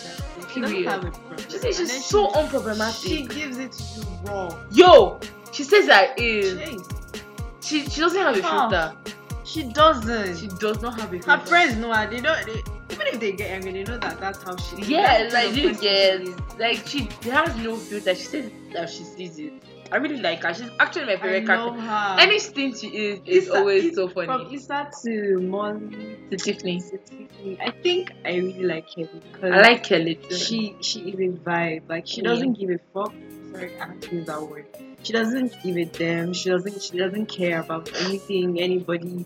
[0.48, 1.14] Period.
[1.50, 3.08] She says she's so she, unproblematic.
[3.08, 4.58] she gives it to you raw.
[4.72, 5.20] Yo,
[5.52, 6.56] she says that is.
[6.56, 7.22] Jeez.
[7.62, 8.96] She she doesn't have a filter.
[9.44, 10.38] She doesn't.
[10.38, 11.32] She does not have a filter.
[11.32, 12.10] her friends know her.
[12.10, 12.46] They don't.
[12.46, 14.82] They, even if they get angry, they know that that's how she.
[14.82, 14.90] is.
[14.90, 16.26] Yeah, like you get
[16.58, 18.16] like she has no filter.
[18.16, 19.54] She says that she sees it.
[19.92, 20.54] I really like her.
[20.54, 21.80] She's actually my I favorite character.
[21.82, 22.16] her.
[22.20, 24.56] Anything she is is Issa- always so From funny.
[24.56, 26.82] Issa to Molly To Tiffany.
[26.82, 30.36] to Tiffany, I think I really like Kelly because I like Kelly too.
[30.36, 31.84] she she is a vibe.
[31.88, 32.30] Like she Yeah.
[32.30, 33.14] doesn't give a fuck.
[33.54, 34.66] Sorry, I have to use that word.
[35.04, 36.34] She doesn't give a damn.
[36.34, 39.26] She doesn't she doesn't care about anything, anybody.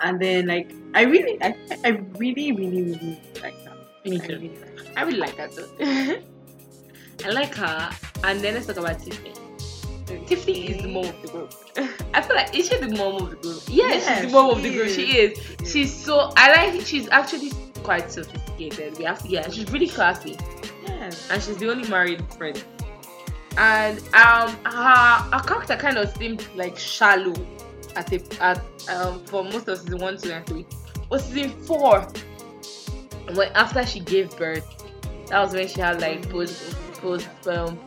[0.00, 1.54] And then like I really I
[1.84, 3.76] I really really really like her.
[4.06, 4.32] Me I too.
[4.36, 4.92] really like her.
[4.96, 5.68] I really like her too.
[7.26, 7.90] I like her.
[8.24, 9.34] And then let's talk about Tiffany.
[10.26, 11.54] Tiffany is the mom of the group.
[12.14, 13.62] I feel like is she the mom of the group?
[13.68, 14.86] Yeah, Yeah, she's the mom she of the group.
[14.86, 14.94] is.
[14.94, 15.70] She is.
[15.72, 17.52] She's so I like she's actually
[17.82, 18.98] quite sophisticated.
[18.98, 20.36] We have to yeah, she's really classy.
[20.86, 21.28] Yes.
[21.30, 22.62] And she's the only married friend.
[23.56, 27.34] And um her her character kind of seemed like shallow
[27.96, 30.66] at a at um for most of season one, two, and three.
[31.08, 32.06] But season four
[33.34, 34.66] when after she gave birth,
[35.28, 37.78] that was when she had like post post um,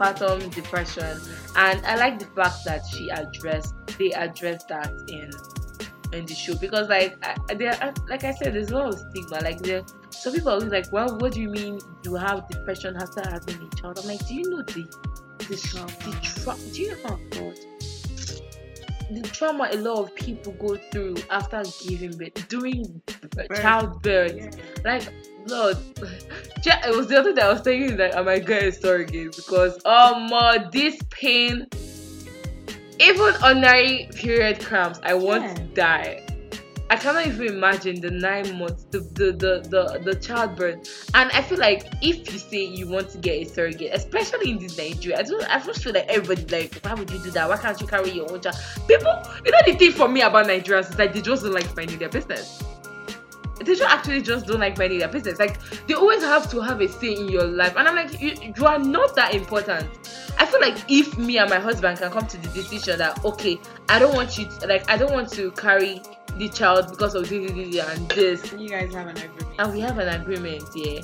[0.50, 1.20] depression.
[1.56, 5.30] And I like the fact that she addressed they addressed that in
[6.18, 9.40] in the show because like I, there like I said there's a lot of stigma
[9.42, 12.96] like there some people are always like well what do you mean you have depression
[12.96, 14.86] after having a child I'm like do you know the
[15.50, 15.88] the, Trauma.
[16.06, 17.60] the tra- do you know oh god
[19.12, 23.02] the trauma a lot of people go through after giving birth during
[23.56, 24.52] childbirth Yeah.
[24.86, 25.10] like
[25.46, 25.78] Lord,
[26.64, 29.04] Ja- it was the other day I was thinking that I might get a story
[29.04, 31.68] again because um uh, this pain,
[33.00, 35.54] even ordinary period cramps, I want Yeah.
[35.56, 36.20] to die.
[36.90, 41.42] I cannot even imagine the nine months, the the, the the the childbirth, and I
[41.42, 45.18] feel like if you say you want to get a surrogate, especially in this Nigeria,
[45.20, 47.50] I don't, I just feel like everybody like, why would you do that?
[47.50, 48.58] Why can't you carry your own child?
[48.88, 49.12] People,
[49.44, 51.98] you know, the thing for me about Nigerians is that they just don't like finding
[51.98, 52.62] their business
[53.60, 55.40] they just actually just don't like minding their business.
[55.40, 58.36] Like they always have to have a say in your life, and I'm like, you,
[58.56, 59.88] you are not that important.
[60.38, 63.60] I feel like if me and my husband can come to the decision that okay,
[63.90, 66.02] I don't want you to, like I don't want to carry
[66.38, 69.60] the child because of this, this, this and this, You guys have an agreement.
[69.60, 71.02] and we have an agreement, yeah,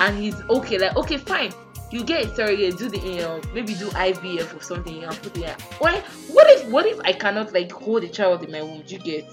[0.00, 1.52] and he's okay, like okay, fine.
[1.90, 5.36] You get a surrogate, do the you know, maybe do IVF or something and put
[5.36, 5.56] it there.
[5.78, 8.84] What if what if I cannot like hold a child in my womb?
[8.86, 9.24] You get?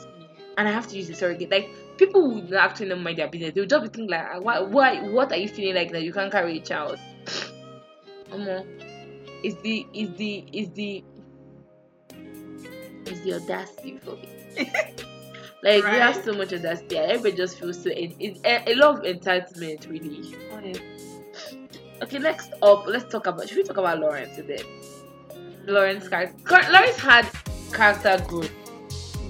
[0.57, 1.51] and I have to use the surrogate.
[1.51, 3.53] Like people would actually not mind their business.
[3.53, 6.13] They would just be thinking like, why, why, what are you feeling like that you
[6.13, 6.99] can't carry a child?
[8.29, 8.45] Um,
[9.41, 11.01] is the is the is the
[13.05, 14.29] is the audacity for me.
[15.63, 16.97] like we have so much audacity.
[16.97, 17.89] Everybody just feels so.
[17.89, 20.35] It, it, a, a lot of entitlement, really.
[22.01, 23.47] Okay, next up, let's talk about.
[23.47, 24.61] Should we talk about Lawrence today?
[25.65, 26.37] Lawrence character.
[26.69, 27.29] Lawrence had
[27.71, 28.66] character growth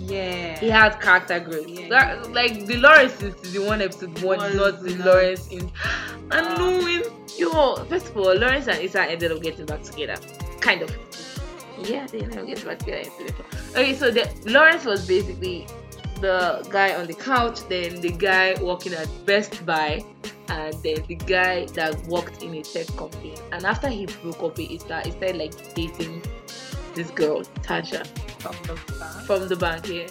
[0.08, 0.60] Yeah.
[0.60, 1.68] he had character growth.
[1.68, 1.90] Yeah.
[1.90, 5.72] That- like the Lawrence is the one, episode one, Was is not the Lawrence in.
[6.32, 7.04] And knowing,
[7.38, 10.16] yo, first of all, Lawrence and Issa ended up getting back together,
[10.60, 10.96] kind of.
[11.84, 13.00] Yeah, they ended up getting back together.
[13.00, 13.46] in season four.
[13.82, 15.68] Okay, so the Lawrence was basically
[16.20, 20.04] the guy on the couch, then the guy working at Best Buy,
[20.50, 23.36] and then the guy that worked in a tech company.
[23.52, 26.22] And after he broke up with Issa, he started like dating
[26.98, 28.06] this girl, Tasha,
[28.42, 29.24] From the back.
[29.26, 30.08] from the bank here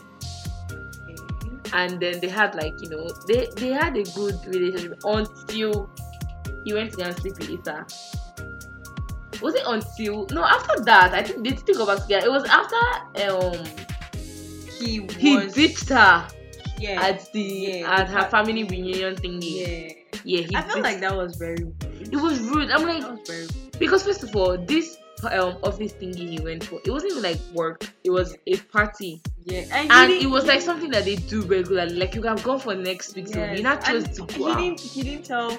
[1.72, 5.90] and then they had like you know they they had a good relationship until
[6.64, 7.86] he went to go and sleep with Issa.
[9.42, 12.26] Was it until no after that I think they didn't go back together.
[12.26, 12.82] It was after
[13.28, 13.64] um
[14.78, 16.28] He he ditched her
[16.78, 17.02] yeah.
[17.02, 19.52] at the Yeah, at her family reunion thingy.
[19.66, 19.92] yeah.
[20.24, 21.56] Yeah, he I felt like that was very.
[21.62, 22.08] rude.
[22.14, 22.70] it was rude.
[22.70, 26.90] I'm like was because first of all this um office thingy he went for it
[26.90, 27.88] wasn't even like work.
[28.04, 29.22] It was a party.
[29.44, 29.64] Yeah.
[29.72, 31.94] and he it was like something that they do regularly.
[31.96, 34.44] Like you have gone for next week, so Yes, you not chose and to he
[34.44, 34.58] out.
[34.58, 34.80] didn't.
[34.80, 35.58] He didn't tell.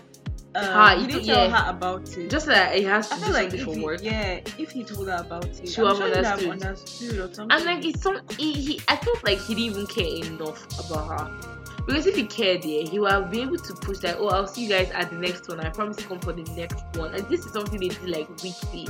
[0.55, 1.63] Uh, Her, he he didn't tell yeah.
[1.63, 2.29] her about it.
[2.29, 3.99] Just that he has to I do feel like something for he, work.
[4.03, 7.19] yeah, if he told her about it, She would sure have understood.
[7.19, 7.51] or something.
[7.51, 11.07] And like it's some he, he I felt like he didn't even care enough about
[11.19, 11.53] her.
[11.85, 14.47] Because if he cared yeah, he would have been able to push that, oh I'll
[14.47, 15.59] see you guys at the next one.
[15.59, 17.13] I promise to come for the next one.
[17.15, 18.87] And this is something they did like weekly.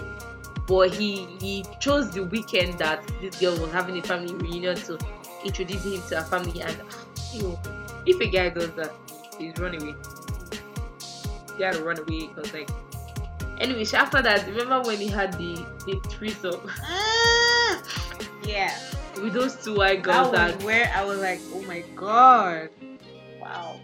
[0.66, 4.98] But he he chose the weekend that this girl was having a family reunion to
[5.46, 6.78] introduce him to her family and
[7.34, 7.60] you know,
[8.06, 8.92] if a guy does that,
[9.38, 9.96] he's run away.
[11.58, 12.70] He had to run away because like
[13.60, 17.84] anyway so after that remember when he had the the threesome Ah!
[18.44, 18.78] yeah,
[19.22, 22.70] with those two white that girls was that where I was like, oh my god,
[23.42, 23.80] wow.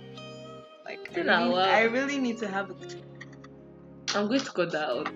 [0.86, 1.60] Like I really.
[1.60, 2.96] I really need to have it.
[4.16, 5.10] I'm going to cut that out.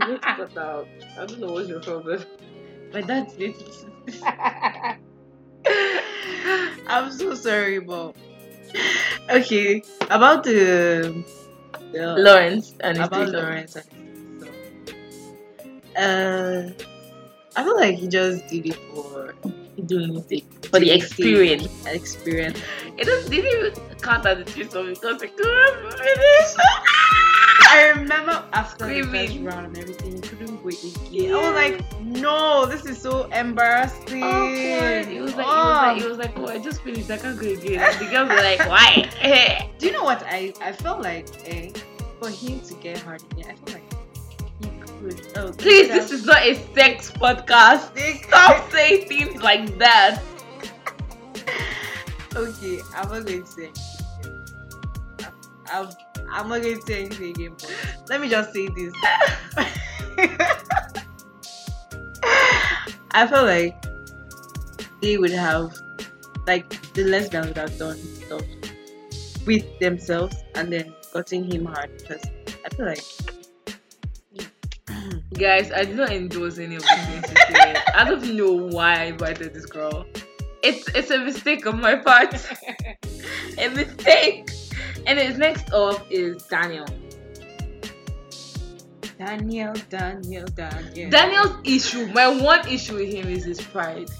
[0.00, 0.88] I'm to cut out.
[1.18, 2.24] I don't know what's your problem.
[2.92, 3.54] My dad did
[6.86, 8.14] I'm so sorry, but
[9.30, 9.82] okay.
[10.02, 11.24] About the,
[11.92, 13.28] the Lawrence and his about.
[13.30, 14.48] Lawrence and his.
[15.96, 16.70] Uh,
[17.56, 19.34] I feel like he just did it for
[19.86, 21.86] doing it for the experience.
[21.86, 22.58] experience.
[22.98, 26.56] It doesn't didn't even count as a threesome because they couldn't finish.
[27.68, 29.44] I remember after the first Screaming.
[29.44, 31.32] round and everything, he couldn't wait again.
[31.32, 34.22] I was like, no, this is so embarrassing.
[34.22, 35.08] Awkward.
[35.08, 35.96] It was like, Oh.
[35.96, 37.10] it was like, it was like, oh, I just finished.
[37.10, 37.80] I can't go again.
[37.80, 39.10] And the girls were like, why?
[39.78, 41.26] Do you know what I I felt like?
[41.46, 41.70] Eh,
[42.20, 43.85] for him to get hard again, I felt like
[44.98, 45.10] he.
[45.36, 47.96] Oh, Please, this is not a sex podcast.
[48.24, 50.22] Stop saying things like that.
[52.34, 53.70] Okay, I'm not going to say.
[55.72, 55.88] I'm,
[56.30, 57.56] I'm not going to say anything again.
[58.08, 58.92] Let me just say this.
[63.12, 63.82] I felt like
[65.00, 65.74] they would have,
[66.46, 68.42] like, the lesbians would have done stuff
[69.46, 72.22] with themselves and then gotten him hard because
[72.64, 73.45] I feel like.
[75.38, 77.82] Guys, I did not endorse any of the things said.
[77.94, 80.06] I don't know why I invited this girl.
[80.62, 82.34] It's it's a mistake on my part.
[83.58, 84.48] a mistake.
[85.06, 86.86] And his next up is Daniel.
[89.18, 91.10] Daniel, Daniel, Daniel.
[91.10, 94.10] Daniel's issue, my one issue with him is his pride.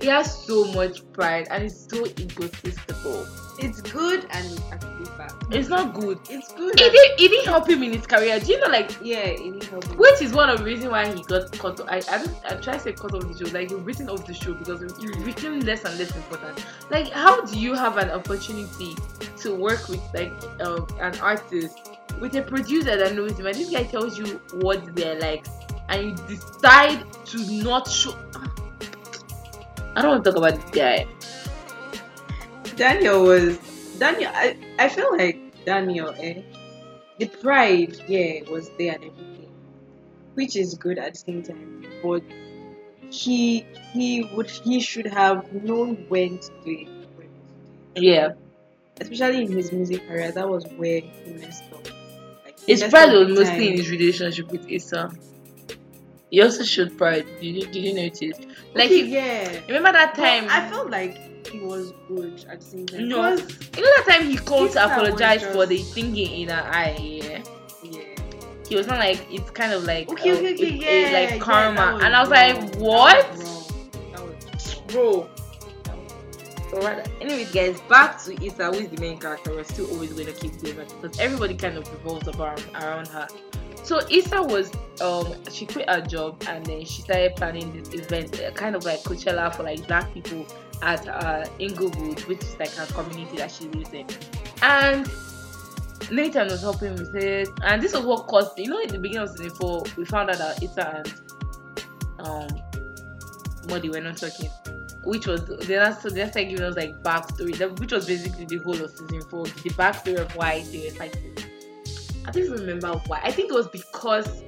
[0.00, 3.26] He has so much pride and he's so egotistical.
[3.58, 5.32] It's good and it's actually bad.
[5.50, 6.18] It's not good.
[6.28, 6.78] It's good.
[6.78, 8.38] It didn't, it didn't help him in his career.
[8.38, 9.96] Do you know, like, yeah, it didn't help me.
[9.96, 11.80] which is one of the reasons why he got cut.
[11.88, 14.26] I I don't I try to say cut off the show, like he written off
[14.26, 16.62] the show because he became less and less important.
[16.90, 18.94] Like, how do you have an opportunity
[19.38, 21.78] to work with like um, an artist
[22.20, 25.46] with a producer that knows him, and this guy tells you what they're like,
[25.88, 28.14] and you decide to not show.
[29.96, 31.06] I don't want to talk about this guy.
[32.76, 33.58] Daniel was
[33.98, 34.30] Daniel.
[34.34, 36.14] I I feel like Daniel.
[36.18, 36.42] Eh,
[37.18, 39.50] the pride, yeah, was there and everything,
[40.34, 41.82] which is good at the same time.
[42.02, 42.22] But
[43.10, 46.88] he he would he should have known when to do it.
[47.16, 47.54] when not
[47.94, 48.02] to do it.
[48.02, 48.28] Yeah.
[49.00, 51.86] Especially in his music career, that was where he messed up.
[52.44, 55.10] Like, His pride was mostly in his relationship with Issa.
[56.30, 57.26] He also showed pride.
[57.40, 58.38] Did you, did you notice?
[58.76, 59.60] Like, okay, he- yeah.
[59.66, 60.46] remember that But time?
[60.48, 63.08] I felt like he was good at the same time.
[63.08, 63.30] No.
[63.30, 66.96] You know that time he called to apologize just- for the thinking in her eye.
[67.00, 67.42] Yeah.
[67.82, 68.02] yeah.
[68.68, 71.10] He was not like it's kind of like Okay, uh, okay, okay, it- yeah.
[71.10, 72.38] yeah, like that karma, and I was wrong.
[72.38, 73.90] like, That what, was wrong.
[74.12, 74.86] That was wrong.
[74.88, 75.30] bro?
[76.70, 79.52] So rather, anyways, guys, back to Issa, who is the main character.
[79.54, 83.06] We're still always going to keep doing back because everybody kind of revolves around around
[83.06, 83.28] her.
[83.84, 88.40] So Issa was um she quit her job and then she started planning this event,
[88.40, 90.46] uh, kind of like Coachella for like black people
[90.82, 94.06] at uh Inglewood, which is like her community that she lives in.
[94.62, 95.08] And
[96.10, 98.58] Nathan was helping with it, and this was what caused.
[98.58, 101.02] You know, in the beginning of season four, we found out that Issa
[102.18, 102.48] and um
[103.68, 104.50] were not talking,
[105.04, 106.02] which was the last.
[106.02, 109.44] So they started giving us like backstory, which was basically the whole of season four,
[109.44, 111.36] the backstory of why they were fighting.
[112.26, 113.20] I don't even remember why.
[113.22, 114.42] I think it was because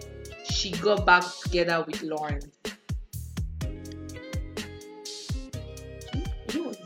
[0.50, 2.48] she got back together with Lawrence.
[6.52, 6.78] You know what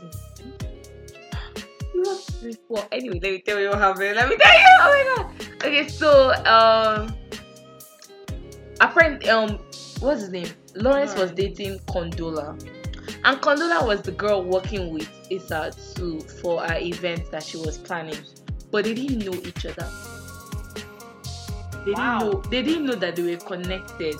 [2.43, 2.87] you know.
[2.91, 4.15] Anyway, let me tell you what happened.
[4.15, 4.65] Let me tell you.
[4.81, 5.65] Oh my god.
[5.65, 7.15] Okay, so um,
[8.79, 9.57] apparently um,
[9.99, 10.49] what's his name?
[10.75, 12.61] Lawrence was dating Condola,
[13.23, 17.77] and Condola was the girl working with Issa too for her event that she was
[17.77, 18.17] planning,
[18.71, 19.89] but they didn't know each other.
[21.85, 22.19] They Wow.
[22.19, 22.41] didn't know.
[22.49, 24.15] They didn't know that they were connected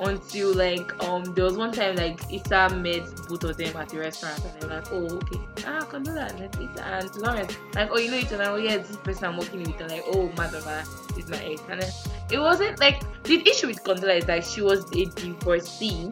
[0.00, 3.98] until like um there was one time like Issa met both of them at the
[3.98, 7.56] restaurant and they were like, oh okay, ah Condola and then Issa and Lawrence.
[7.74, 8.44] Like oh you know each other.
[8.44, 9.80] Oh yeah this person I'm working with.
[9.80, 10.84] And like oh madonna
[11.16, 11.62] is my ex.
[11.68, 11.90] And then
[12.30, 16.10] it wasn't like the issue with Condola is that she was a divorcee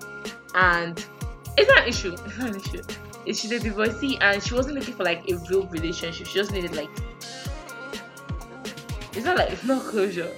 [0.54, 1.04] and
[1.58, 2.78] it's not an issue it's not an issue.
[2.78, 6.26] It's- she's a divorcee and she wasn't looking for like a real relationship.
[6.28, 6.90] She just needed like
[9.14, 10.30] it's not like it's not closure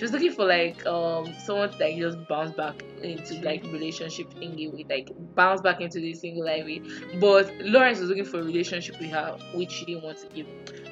[0.00, 4.32] she was looking for like um someone to like just bounce back into like relationship
[4.32, 7.20] thingy with like bounce back into the single life with.
[7.20, 10.46] But Lawrence was looking for a relationship with her, which she didn't want to give.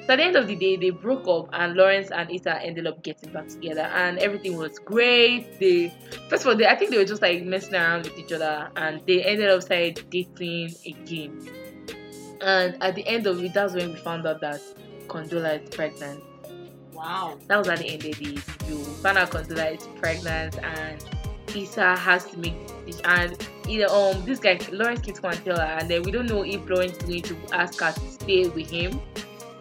[0.05, 2.85] So at the end of the day, they broke up, and Lawrence and Issa ended
[2.85, 5.59] up getting back together, and everything was great.
[5.59, 5.91] They
[6.29, 8.69] first of all, they, I think they were just like messing around with each other,
[8.75, 11.49] and they ended up started dating again.
[12.41, 14.61] And at the end of it, that's when we found out that
[15.07, 16.23] Condola is pregnant
[16.99, 17.37] Wow.
[17.47, 18.83] that was at the end of the review.
[19.03, 21.03] Found out Condola is pregnant and
[21.55, 23.35] Issa has to make this and
[23.67, 26.43] either um this guy Lawrence keeps going to tell her and then we don't know
[26.43, 28.99] if Lawrence is going to ask her to stay with him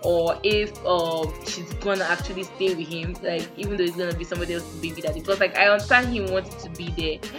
[0.03, 4.25] or if um she's gonna actually stay with him like even though it's gonna be
[4.25, 7.31] somebody else's baby daddy because like I understand him wanted to be there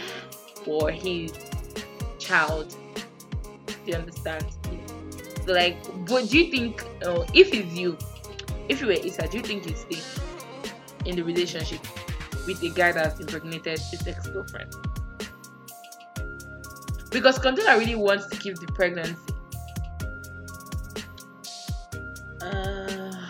[0.65, 1.31] for his
[2.19, 2.75] child
[3.65, 4.45] do you understand
[5.45, 7.97] so like but do you think uh, if it's you
[8.69, 9.99] if you were Issa, do you think you'd stay
[11.05, 11.81] in the relationship
[12.45, 14.73] with a guy that's impregnated his ex-girlfriend?
[17.11, 19.15] Because Condola really wants to keep the pregnancy.
[22.41, 23.29] Uh,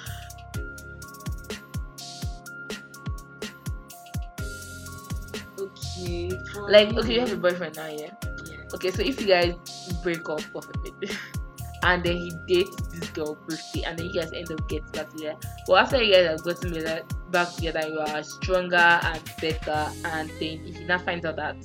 [5.57, 6.31] okay.
[6.67, 8.11] Like, okay, you have a boyfriend now, yeah?
[8.45, 8.57] Yeah.
[8.73, 9.55] Okay, so if you guys
[10.03, 10.41] break up
[10.83, 11.17] bit,
[11.83, 15.09] and then he dates this girl briefly, and then you guys end up getting back
[15.09, 15.37] together.
[15.67, 20.61] Well, after you guys have gotten back together, you are stronger and better, and then
[20.65, 21.55] if he now finds out that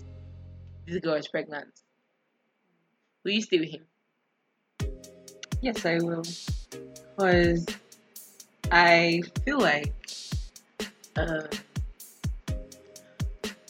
[0.86, 1.68] this girl is pregnant.
[3.24, 3.86] Will you stay with him?
[5.62, 6.22] Yes, I will.
[7.16, 7.66] Because
[8.70, 9.94] I feel like
[11.16, 11.42] uh,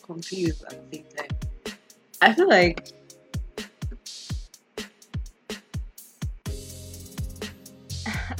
[0.03, 1.28] confused at the same time.
[2.20, 2.88] I feel like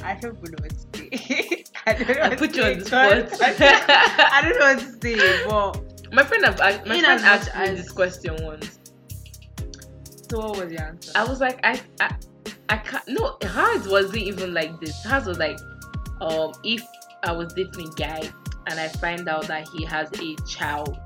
[0.05, 1.65] I don't know what to say.
[1.87, 3.41] I don't know I what put to you say, on the spot.
[4.33, 7.79] I don't know what to say, but My friend, have, my friend asked me as-
[7.79, 8.79] this question once.
[10.31, 11.13] so what was your answer?
[11.15, 12.15] I was like, I, I,
[12.69, 13.07] I can't.
[13.09, 15.03] No, hers wasn't even like this.
[15.05, 15.59] Hers was like,
[16.21, 16.83] um, if
[17.23, 18.31] I was dating a guy
[18.67, 20.99] and I find out that he has a child,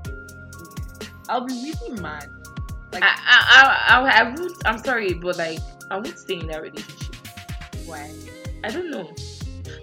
[1.29, 2.27] I'll be really mad.
[2.91, 4.51] Like, I, I, I, I, I would.
[4.65, 5.59] I'm sorry, but like,
[5.91, 7.15] I would stay in that relationship.
[7.85, 8.11] why?
[8.63, 9.13] I don't know.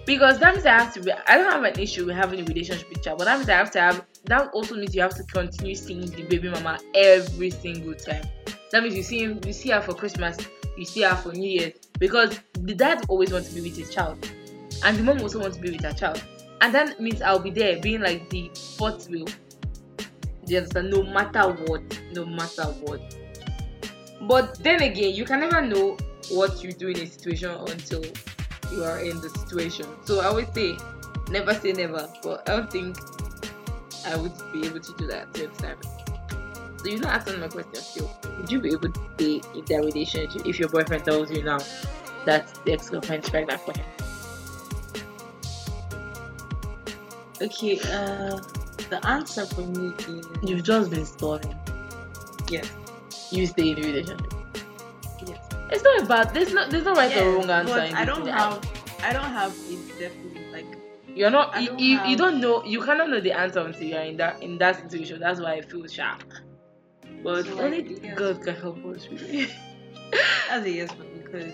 [0.05, 2.43] Because that means I have to be, I don't have an issue with having a
[2.43, 5.15] relationship with child, but that means I have to have that also means you have
[5.15, 8.25] to continue seeing the baby mama every single time.
[8.71, 10.37] That means you see him, you see her for Christmas,
[10.77, 11.73] you see her for New Year's.
[11.97, 14.29] Because the dad always wants to be with his child.
[14.83, 16.21] And the mom also wants to be with her child.
[16.59, 19.25] And that means I'll be there being like the fourth wheel.
[19.25, 20.89] Do you understand?
[20.89, 21.81] No matter what,
[22.13, 23.01] no matter what.
[24.21, 25.97] But then again, you can never know
[26.29, 28.03] what you do in a situation until
[28.71, 29.85] you are in the situation.
[30.05, 30.77] So I always say,
[31.29, 32.07] never say never.
[32.23, 32.97] But I don't think
[34.05, 35.77] I would be able to do that this time.
[36.77, 38.11] So you're not answering my question still.
[38.37, 41.57] Would you be able to stay in that relationship if your boyfriend tells you now
[42.25, 43.85] that the ex-girlfriend is pregnant for him?
[47.41, 48.39] Okay, uh,
[48.89, 51.55] the answer for me is You've just been stalling.
[52.49, 52.69] yes.
[53.31, 54.33] You stay in the relationship.
[55.71, 57.73] It's not about there's no there's no right Yes, or wrong answer.
[57.73, 58.33] But in I don't thing.
[58.33, 58.61] have
[59.03, 60.65] I don't have it definitely like
[61.13, 61.55] You're not.
[61.55, 62.63] I You, don't you, you don't know.
[62.63, 65.19] You cannot know the answer until you're in that in that situation.
[65.19, 66.23] That's why I feel sharp.
[67.23, 68.17] But So, only like, yes.
[68.17, 69.07] God can help us.
[69.09, 69.49] Really.
[70.49, 71.51] that's a yes for me because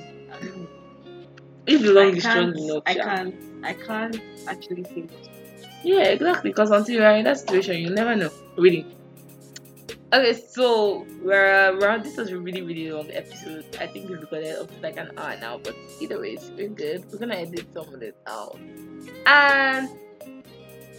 [1.65, 2.83] if you long is strong enough.
[2.85, 5.29] I can't I can't actually say what
[5.83, 6.51] Yeah, exactly.
[6.51, 8.31] Because until you're in that situation, you never know.
[8.57, 8.85] Really.
[10.13, 12.03] Okay, so we're uh, around.
[12.03, 13.65] This was a really, really long episode.
[13.81, 16.51] I think we've got it up to like an hour now, but either way, it's
[16.51, 17.03] been good.
[17.11, 18.59] We're gonna edit some of this out.
[19.25, 19.89] And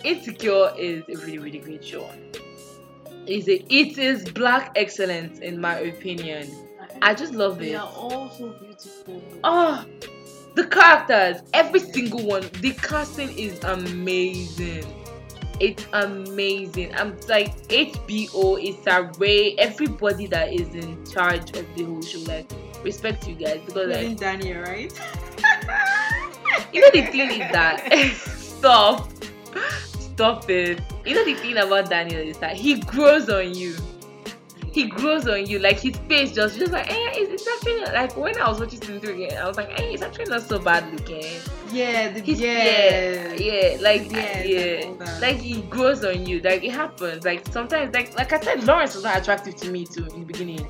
[0.03, 2.11] Insecure is a really, really great show.
[3.25, 6.51] It's a, it is black excellence in my opinion.
[7.01, 7.67] I just love it.
[7.67, 9.23] They are all so beautiful.
[9.45, 9.85] Oh,
[10.57, 12.43] the characters, every single one.
[12.61, 15.04] The casting is amazing.
[15.61, 16.95] It's amazing.
[16.95, 22.19] I'm like HBO Issa Rae, everybody that is in charge of the whole show.
[22.21, 22.51] Like,
[22.83, 24.93] respect you guys because like Including Daniel, right?
[26.73, 29.11] you know the thing is that stop,
[29.73, 30.81] stop it.
[31.05, 33.77] You know the thing about Daniel is that he grows on you.
[34.75, 35.61] He grows on you.
[35.61, 38.81] Like his face just just like eh, it's, it's actually like when I was watching
[38.81, 41.41] season three again, I was like, eh, it's actually not so bad looking.
[41.71, 43.35] Yeah, the yeah.
[43.35, 45.23] yeah, yeah, like yeah, and all that.
[45.23, 46.41] like he grows on you.
[46.41, 47.25] Like it happens.
[47.25, 50.27] Like sometimes, like like I said, Lawrence was not attractive to me too in the
[50.27, 50.67] beginning.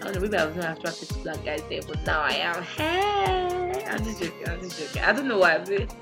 [0.00, 2.34] I don't know, maybe I was not attracted to black guys there, but now I
[2.34, 2.62] am.
[2.62, 4.48] Hey, I'm just joking.
[4.48, 5.02] I'm just joking.
[5.02, 5.58] I don't know why.
[5.58, 5.92] But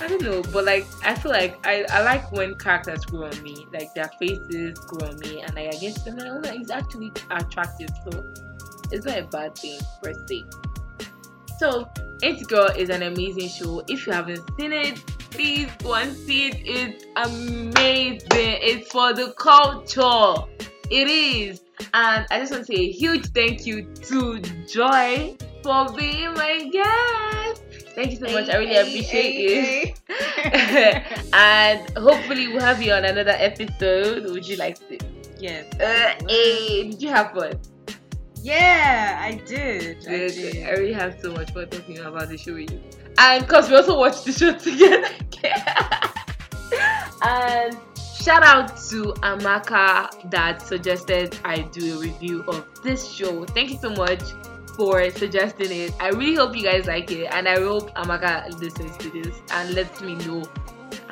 [0.00, 3.42] I don't know, but like I feel like I, I like when characters grow on
[3.42, 6.70] me, like their faces grow on me, and like, I guess I'm like, oh, he's
[6.70, 8.24] actually attractive, so
[8.90, 10.44] it's not a bad thing per se.
[11.58, 11.88] So,
[12.22, 13.84] Insecure is an amazing show.
[13.88, 16.56] If you haven't seen it, please go and see it.
[16.64, 18.18] It's amazing.
[18.32, 20.50] It's for the culture.
[20.90, 21.60] It is.
[21.94, 26.68] And I just want to say a huge thank you to Joy for being my
[26.72, 27.62] guest.
[27.94, 28.48] Thank you so much.
[28.48, 31.32] I really appreciate it.
[31.32, 34.30] and hopefully we'll have you on another episode.
[34.30, 34.98] Would you like to?
[35.38, 35.72] Yes.
[35.74, 37.58] Uh, hey, did you have fun?
[38.42, 39.98] Yeah, I did.
[40.08, 40.66] I did.
[40.66, 42.80] I really have so much fun talking about the show with you.
[43.18, 45.08] And because we also watched the show together.
[47.22, 47.76] and
[48.22, 53.44] shout out to Amaka that suggested I do a review of this show.
[53.46, 54.22] Thank you so much
[54.76, 55.94] for suggesting it.
[56.00, 59.74] I really hope you guys like it, and I hope Amaka listens to this and
[59.74, 60.42] lets me know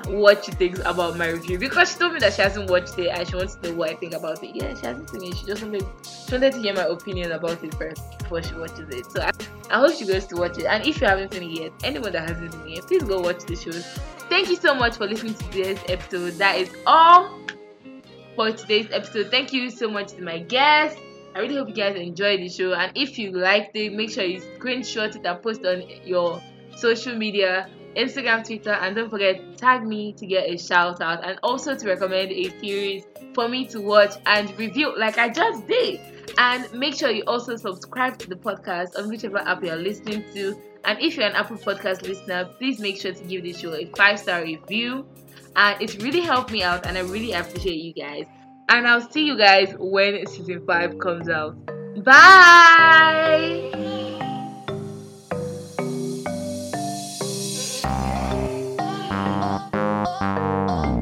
[0.07, 3.09] what she thinks about my review because she told me that she hasn't watched it
[3.09, 4.55] and she wants to know what I think about it.
[4.55, 5.37] Yeah, she hasn't seen it.
[5.37, 8.89] She just wanted, she wanted to hear my opinion about it first before she watches
[8.89, 9.11] it.
[9.11, 9.31] So I,
[9.71, 10.65] I hope she goes to watch it.
[10.65, 13.21] And if you haven't seen it yet, anyone that hasn't seen it yet, please go
[13.21, 13.85] watch the shows.
[14.29, 16.35] Thank you so much for listening to this episode.
[16.35, 17.39] That is all
[18.35, 19.31] for today's episode.
[19.31, 21.01] Thank you so much to my guests.
[21.39, 22.75] I really hope you guys enjoyed the show.
[22.75, 26.43] And if you liked it, make sure you screenshot it and post on your
[26.77, 31.39] social media Instagram, Twitter, and don't forget tag me to get a shout out and
[31.45, 33.05] also to recommend a series
[33.35, 36.01] for me to watch and review like I just did.
[36.39, 40.61] And make sure you also subscribe to the podcast on whichever app you're listening to.
[40.85, 43.87] And if you're an Apple Podcast listener, please make sure to give this show a
[43.97, 45.07] five star review.
[45.55, 48.27] And it's really helped me out, and I really appreciate you guys.
[48.69, 51.57] And I'll see you guys when season 5 comes out.
[52.05, 53.69] Bye!
[60.69, 60.98] Thank